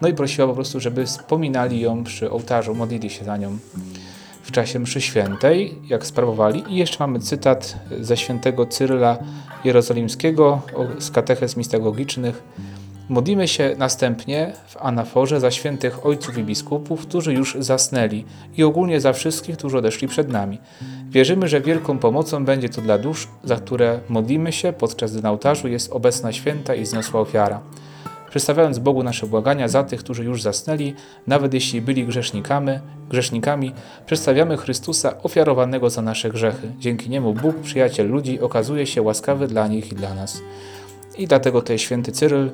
No 0.01 0.09
i 0.09 0.15
prosiła 0.15 0.49
po 0.49 0.55
prostu, 0.55 0.81
żeby 0.81 1.07
wspominali 1.07 1.81
ją 1.81 2.05
przy 2.05 2.31
ołtarzu, 2.31 2.75
modlili 2.75 3.11
się 3.11 3.25
za 3.25 3.37
nią 3.37 3.59
w 4.49 4.53
czasie 4.53 4.79
mszy 4.79 5.01
świętej, 5.01 5.75
jak 5.89 6.07
sprawowali. 6.07 6.65
I 6.69 6.77
jeszcze 6.77 6.97
mamy 7.01 7.21
cytat 7.21 7.77
ze 8.01 8.17
świętego 8.17 8.67
Cyryla 8.67 9.19
Jerozolimskiego 9.65 10.61
z 10.99 11.11
katechez 11.11 11.57
mistagogicznych, 11.57 12.43
Modlimy 13.09 13.49
się 13.49 13.75
następnie 13.79 14.53
w 14.69 14.77
anaforze 14.77 15.41
za 15.41 15.51
świętych 15.51 16.07
ojców 16.07 16.39
i 16.39 16.45
biskupów, 16.45 17.07
którzy 17.07 17.33
już 17.35 17.57
zasnęli 17.59 18.25
i 18.57 18.65
ogólnie 18.65 19.01
za 19.01 19.13
wszystkich, 19.13 19.57
którzy 19.57 19.79
odeszli 19.79 20.09
przed 20.09 20.29
nami. 20.29 20.59
Wierzymy, 21.11 21.49
że 21.49 21.61
wielką 21.61 21.99
pomocą 21.99 22.45
będzie 22.45 22.69
to 22.69 22.83
dla 22.83 22.99
dusz, 22.99 23.29
za 23.45 23.57
które 23.57 24.01
modlimy 24.09 24.53
się, 24.53 24.73
podczas 24.73 25.13
gdy 25.13 25.23
na 25.23 25.31
ołtarzu 25.31 25.69
jest 25.69 25.93
obecna 25.93 26.33
święta 26.33 26.75
i 26.75 26.87
zniosła 26.87 27.21
ofiara. 27.21 27.61
Przedstawiając 28.31 28.79
Bogu 28.79 29.03
nasze 29.03 29.27
błagania 29.27 29.69
za 29.69 29.85
tych, 29.85 30.01
którzy 30.01 30.25
już 30.25 30.43
zasnęli, 30.43 30.95
nawet 31.27 31.55
jeśli 31.55 31.83
byli 31.83 32.07
grzesznikami, 32.07 32.73
grzesznikami, 33.11 33.73
przedstawiamy 34.07 34.57
Chrystusa 34.57 35.23
ofiarowanego 35.23 35.91
za 35.91 36.03
nasze 36.03 36.31
grzechy. 36.31 36.73
Dzięki 36.79 37.11
Niemu 37.11 37.35
Bóg, 37.35 37.57
przyjaciel 37.57 38.09
ludzi, 38.09 38.41
okazuje 38.41 38.87
się 38.87 39.03
łaskawy 39.03 39.47
dla 39.47 39.69
nich 39.69 39.93
i 39.93 39.95
dla 39.95 40.15
nas. 40.15 40.43
I 41.19 41.27
dlatego 41.27 41.61
tutaj 41.61 41.79
święty 41.79 42.13
Cyryl 42.13 42.51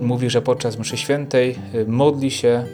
mówi, 0.00 0.30
że 0.30 0.42
podczas 0.42 0.78
mszy 0.78 0.96
świętej 0.96 1.58
y, 1.74 1.86
modli 1.86 2.30
się, 2.30 2.64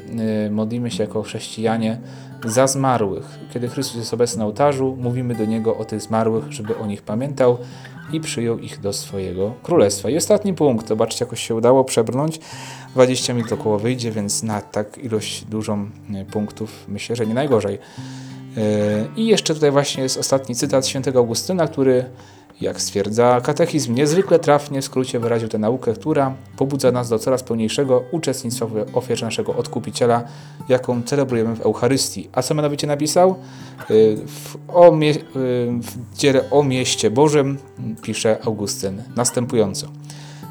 y, 0.46 0.50
modlimy 0.50 0.90
się 0.90 1.02
jako 1.02 1.22
chrześcijanie 1.22 1.98
za 2.44 2.66
zmarłych. 2.66 3.38
Kiedy 3.52 3.68
Chrystus 3.68 3.96
jest 3.96 4.14
obecny 4.14 4.38
na 4.38 4.44
ołtarzu, 4.44 4.96
mówimy 5.00 5.34
do 5.34 5.44
Niego 5.44 5.76
o 5.76 5.84
tych 5.84 6.00
zmarłych, 6.00 6.52
żeby 6.52 6.76
o 6.76 6.86
nich 6.86 7.02
pamiętał 7.02 7.58
i 8.12 8.20
przyjął 8.20 8.58
ich 8.58 8.80
do 8.80 8.92
swojego 8.92 9.54
królestwa. 9.62 10.10
I 10.10 10.16
ostatni 10.16 10.54
punkt, 10.54 10.88
zobaczcie, 10.88 11.24
jakoś 11.24 11.46
się 11.46 11.54
udało 11.54 11.84
przebrnąć. 11.84 12.40
20 12.92 13.34
minut 13.34 13.52
około 13.52 13.78
wyjdzie, 13.78 14.10
więc 14.10 14.42
na 14.42 14.60
tak 14.60 14.98
ilość 14.98 15.44
dużą 15.44 15.90
y, 16.22 16.24
punktów 16.24 16.84
myślę, 16.88 17.16
że 17.16 17.26
nie 17.26 17.34
najgorzej. 17.34 17.78
I 19.16 19.26
jeszcze 19.26 19.54
tutaj 19.54 19.70
właśnie 19.70 20.02
jest 20.02 20.18
ostatni 20.18 20.54
cytat 20.54 20.86
świętego 20.86 21.18
Augustyna, 21.18 21.68
który 21.68 22.04
jak 22.60 22.80
stwierdza 22.80 23.40
katechizm, 23.40 23.94
niezwykle 23.94 24.38
trafnie 24.38 24.82
w 24.82 24.84
skrócie 24.84 25.18
wyraził 25.18 25.48
tę 25.48 25.58
naukę, 25.58 25.92
która 25.92 26.34
pobudza 26.56 26.92
nas 26.92 27.08
do 27.08 27.18
coraz 27.18 27.42
pełniejszego 27.42 28.02
uczestnictwa 28.10 28.66
w 28.66 28.96
ofierze 28.96 29.26
naszego 29.26 29.56
Odkupiciela, 29.56 30.22
jaką 30.68 31.02
celebrujemy 31.02 31.56
w 31.56 31.60
Eucharystii. 31.60 32.28
A 32.32 32.42
co 32.42 32.54
mianowicie 32.54 32.86
napisał? 32.86 33.34
Y, 33.90 34.16
w, 34.26 34.56
o 34.68 34.94
y, 34.96 35.18
w 35.80 36.16
dziele 36.16 36.50
o 36.50 36.62
mieście 36.62 37.10
Bożym 37.10 37.58
pisze 38.02 38.38
Augustyn 38.44 39.02
następująco. 39.16 39.86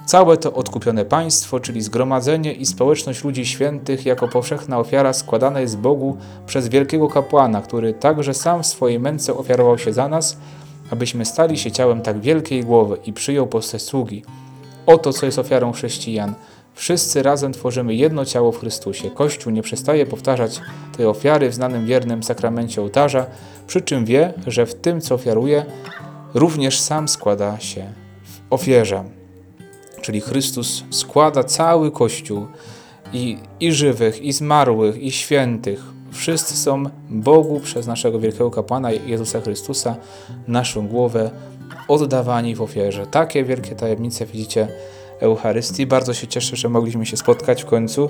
Całe 0.06 0.38
to 0.38 0.54
odkupione 0.54 1.06
państwo, 1.06 1.60
czyli 1.60 1.82
zgromadzenie 1.82 2.54
i 2.54 2.66
społeczność 2.66 3.24
ludzi 3.24 3.46
świętych 3.46 4.06
jako 4.06 4.28
powszechna 4.28 4.80
ofiara 4.80 5.14
składana 5.14 5.60
jest 5.60 5.78
Bogu 5.78 6.18
przez 6.46 6.68
wielkiego 6.70 7.08
kapłana, 7.08 7.62
który 7.62 7.94
także 7.94 8.34
sam 8.34 8.64
w 8.64 8.68
swojej 8.68 9.00
męce 9.00 9.34
ofiarował 9.34 9.78
się 9.78 9.94
za 9.94 10.08
nas, 10.08 10.38
abyśmy 10.94 11.26
stali 11.26 11.58
się 11.58 11.72
ciałem 11.72 12.02
tak 12.02 12.22
wielkiej 12.22 12.64
głowy 12.64 12.98
i 13.06 13.14
przyjął 13.14 13.48
postać 13.48 13.82
sługi. 13.82 14.24
Oto, 14.86 15.14
co 15.14 15.26
jest 15.26 15.40
ofiarą 15.40 15.72
chrześcijan. 15.72 16.34
Wszyscy 16.74 17.24
razem 17.24 17.54
tworzymy 17.54 17.96
jedno 17.96 18.26
ciało 18.26 18.52
w 18.52 18.60
Chrystusie. 18.60 19.12
Kościół 19.12 19.54
nie 19.54 19.62
przestaje 19.62 20.06
powtarzać 20.06 20.62
tej 20.98 21.06
ofiary 21.06 21.50
w 21.50 21.54
znanym 21.54 21.86
wiernym 21.86 22.24
sakramencie 22.24 22.82
ołtarza, 22.82 23.26
przy 23.68 23.82
czym 23.82 24.06
wie, 24.06 24.34
że 24.48 24.66
w 24.66 24.76
tym, 24.76 25.02
co 25.02 25.16
ofiaruje, 25.16 25.66
również 26.34 26.80
sam 26.80 27.08
składa 27.08 27.60
się 27.60 27.94
w 28.24 28.54
ofierze. 28.54 29.04
czyli 30.02 30.22
Chrystus 30.22 30.84
składa 30.90 31.44
cały 31.44 31.92
Kościół 31.92 32.48
i, 33.14 33.38
i 33.60 33.72
żywych, 33.72 34.22
i 34.22 34.34
zmarłych, 34.34 34.98
i 34.98 35.12
świętych. 35.12 35.93
Wszyscy 36.14 36.58
są 36.58 36.84
Bogu 37.10 37.60
przez 37.60 37.88
naszego 37.88 38.20
wielkiego 38.20 38.52
kapłana 38.52 38.92
Jezusa 38.92 39.42
Chrystusa, 39.42 39.96
naszą 40.48 40.88
głowę, 40.88 41.32
oddawani 41.88 42.56
w 42.56 42.62
ofierze. 42.62 43.08
Takie 43.08 43.44
wielkie 43.44 43.76
tajemnice 43.76 44.26
widzicie 44.26 44.68
Eucharystii. 45.20 45.86
Bardzo 45.86 46.14
się 46.14 46.28
cieszę, 46.28 46.56
że 46.56 46.70
mogliśmy 46.70 47.06
się 47.06 47.18
spotkać 47.18 47.64
w 47.64 47.66
końcu. 47.66 48.10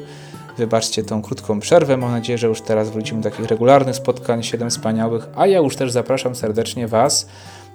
Wybaczcie 0.58 1.04
tą 1.04 1.22
krótką 1.22 1.60
przerwę. 1.60 1.98
Mam 1.98 2.12
nadzieję, 2.12 2.38
że 2.38 2.48
już 2.48 2.62
teraz 2.62 2.90
wrócimy 2.90 3.22
do 3.22 3.30
takich 3.30 3.46
regularnych 3.46 3.96
spotkań, 3.96 4.44
siedem 4.44 4.70
wspaniałych. 4.70 5.28
A 5.36 5.48
ja 5.48 5.58
już 5.58 5.76
też 5.76 5.92
zapraszam 5.92 6.36
serdecznie 6.36 6.88
Was 6.88 7.28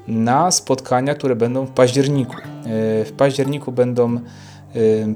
na 0.08 0.50
spotkania, 0.50 1.14
które 1.14 1.36
będą 1.36 1.66
w 1.66 1.70
październiku. 1.70 2.36
Yy, 2.36 3.04
W 3.04 3.12
październiku 3.16 3.72
będą 3.72 4.20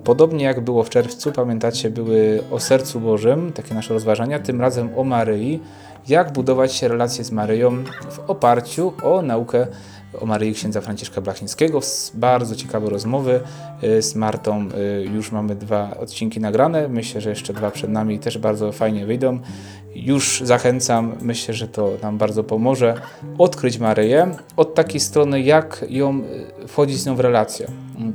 podobnie 0.04 0.44
jak 0.44 0.60
było 0.60 0.82
w 0.84 0.90
czerwcu, 0.90 1.32
pamiętacie, 1.32 1.90
były 1.90 2.42
o 2.50 2.60
sercu 2.60 3.00
Bożym, 3.00 3.52
takie 3.52 3.74
nasze 3.74 3.94
rozważania, 3.94 4.38
tym 4.38 4.60
razem 4.60 4.90
o 4.96 5.04
Maryi, 5.04 5.60
jak 6.08 6.32
budować 6.32 6.74
się 6.74 6.88
relacje 6.88 7.24
z 7.24 7.30
Maryją 7.30 7.84
w 8.10 8.30
oparciu 8.30 8.92
o 9.02 9.22
naukę 9.22 9.66
o 10.20 10.26
Maryi 10.26 10.54
księdza 10.54 10.80
Franciszka 10.80 11.20
Blachnickiego. 11.20 11.80
Bardzo 12.14 12.56
ciekawe 12.56 12.90
rozmowy 12.90 13.40
y, 13.84 14.02
z 14.02 14.14
Martą. 14.14 14.68
y, 14.68 15.04
Już 15.14 15.32
mamy 15.32 15.54
dwa 15.54 15.96
odcinki 16.00 16.40
nagrane. 16.40 16.88
Myślę, 16.88 17.20
że 17.20 17.30
jeszcze 17.30 17.52
dwa 17.52 17.70
przed 17.70 17.90
nami 17.90 18.18
też 18.18 18.38
bardzo 18.38 18.72
fajnie 18.72 19.06
wyjdą. 19.06 19.38
Już 19.94 20.42
zachęcam, 20.44 21.12
myślę, 21.20 21.54
że 21.54 21.68
to 21.68 21.92
nam 22.02 22.18
bardzo 22.18 22.44
pomoże 22.44 22.94
odkryć 23.38 23.78
Maryję 23.78 24.36
od 24.56 24.74
takiej 24.74 25.00
strony, 25.00 25.40
jak 25.40 25.84
ją 25.88 26.20
y, 26.64 26.68
wchodzić 26.68 27.00
z 27.00 27.06
nią 27.06 27.16
w 27.16 27.20
relację. 27.20 27.66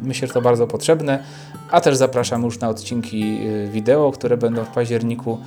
Myślę, 0.04 0.28
że 0.28 0.34
to 0.34 0.42
bardzo 0.42 0.68
potrzebne, 0.68 1.24
a 1.72 1.82
też 1.82 1.96
zapraszam 1.96 2.44
już 2.44 2.60
na 2.60 2.70
odcinki 2.70 3.40
y, 3.48 3.70
wideo, 3.72 4.12
które 4.12 4.38
będą 4.38 4.64
w 4.64 4.68
październiku, 4.70 5.38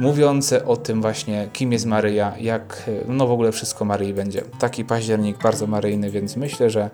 mówiące 0.00 0.66
o 0.66 0.76
tym 0.76 1.02
właśnie, 1.02 1.48
kim 1.52 1.72
jest 1.72 1.86
Maryja, 1.86 2.32
jak, 2.40 2.84
y, 2.88 3.04
no 3.08 3.26
w 3.26 3.32
ogóle 3.32 3.52
wszystko 3.52 3.84
Maryi 3.84 4.14
będzie. 4.14 4.42
Taki 4.58 4.84
październik 4.84 5.42
bardzo 5.42 5.66
maryjny, 5.66 6.10
więc 6.10 6.36
myślę, 6.36 6.70
że 6.70 6.90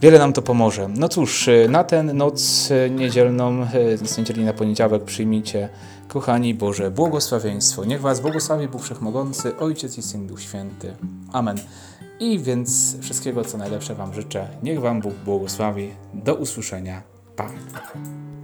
Wiele 0.00 0.18
nam 0.18 0.32
to 0.32 0.42
pomoże. 0.42 0.88
No 0.96 1.08
cóż, 1.08 1.50
na 1.68 1.84
tę 1.84 2.02
noc 2.02 2.68
niedzielną, 2.90 3.66
z 4.02 4.18
niedzieli 4.18 4.44
na 4.44 4.52
poniedziałek 4.52 5.04
przyjmijcie, 5.04 5.68
kochani 6.16 6.54
Boże, 6.54 6.90
błogosławieństwo. 6.90 7.84
Niech 7.84 8.00
Was 8.00 8.20
błogosławi 8.20 8.68
Bóg 8.68 8.82
Wszechmogący, 8.82 9.56
Ojciec 9.56 9.98
i 9.98 10.02
Syn, 10.02 10.26
Duch 10.26 10.40
Święty. 10.40 10.96
Amen. 11.32 11.56
I 12.20 12.38
więc 12.38 12.96
wszystkiego, 13.00 13.44
co 13.44 13.58
najlepsze 13.58 13.94
Wam 13.94 14.14
życzę. 14.14 14.48
Niech 14.62 14.80
Wam 14.80 15.00
Bóg 15.00 15.14
błogosławi. 15.24 15.90
Do 16.14 16.34
usłyszenia. 16.34 17.02
Pa. 17.36 17.48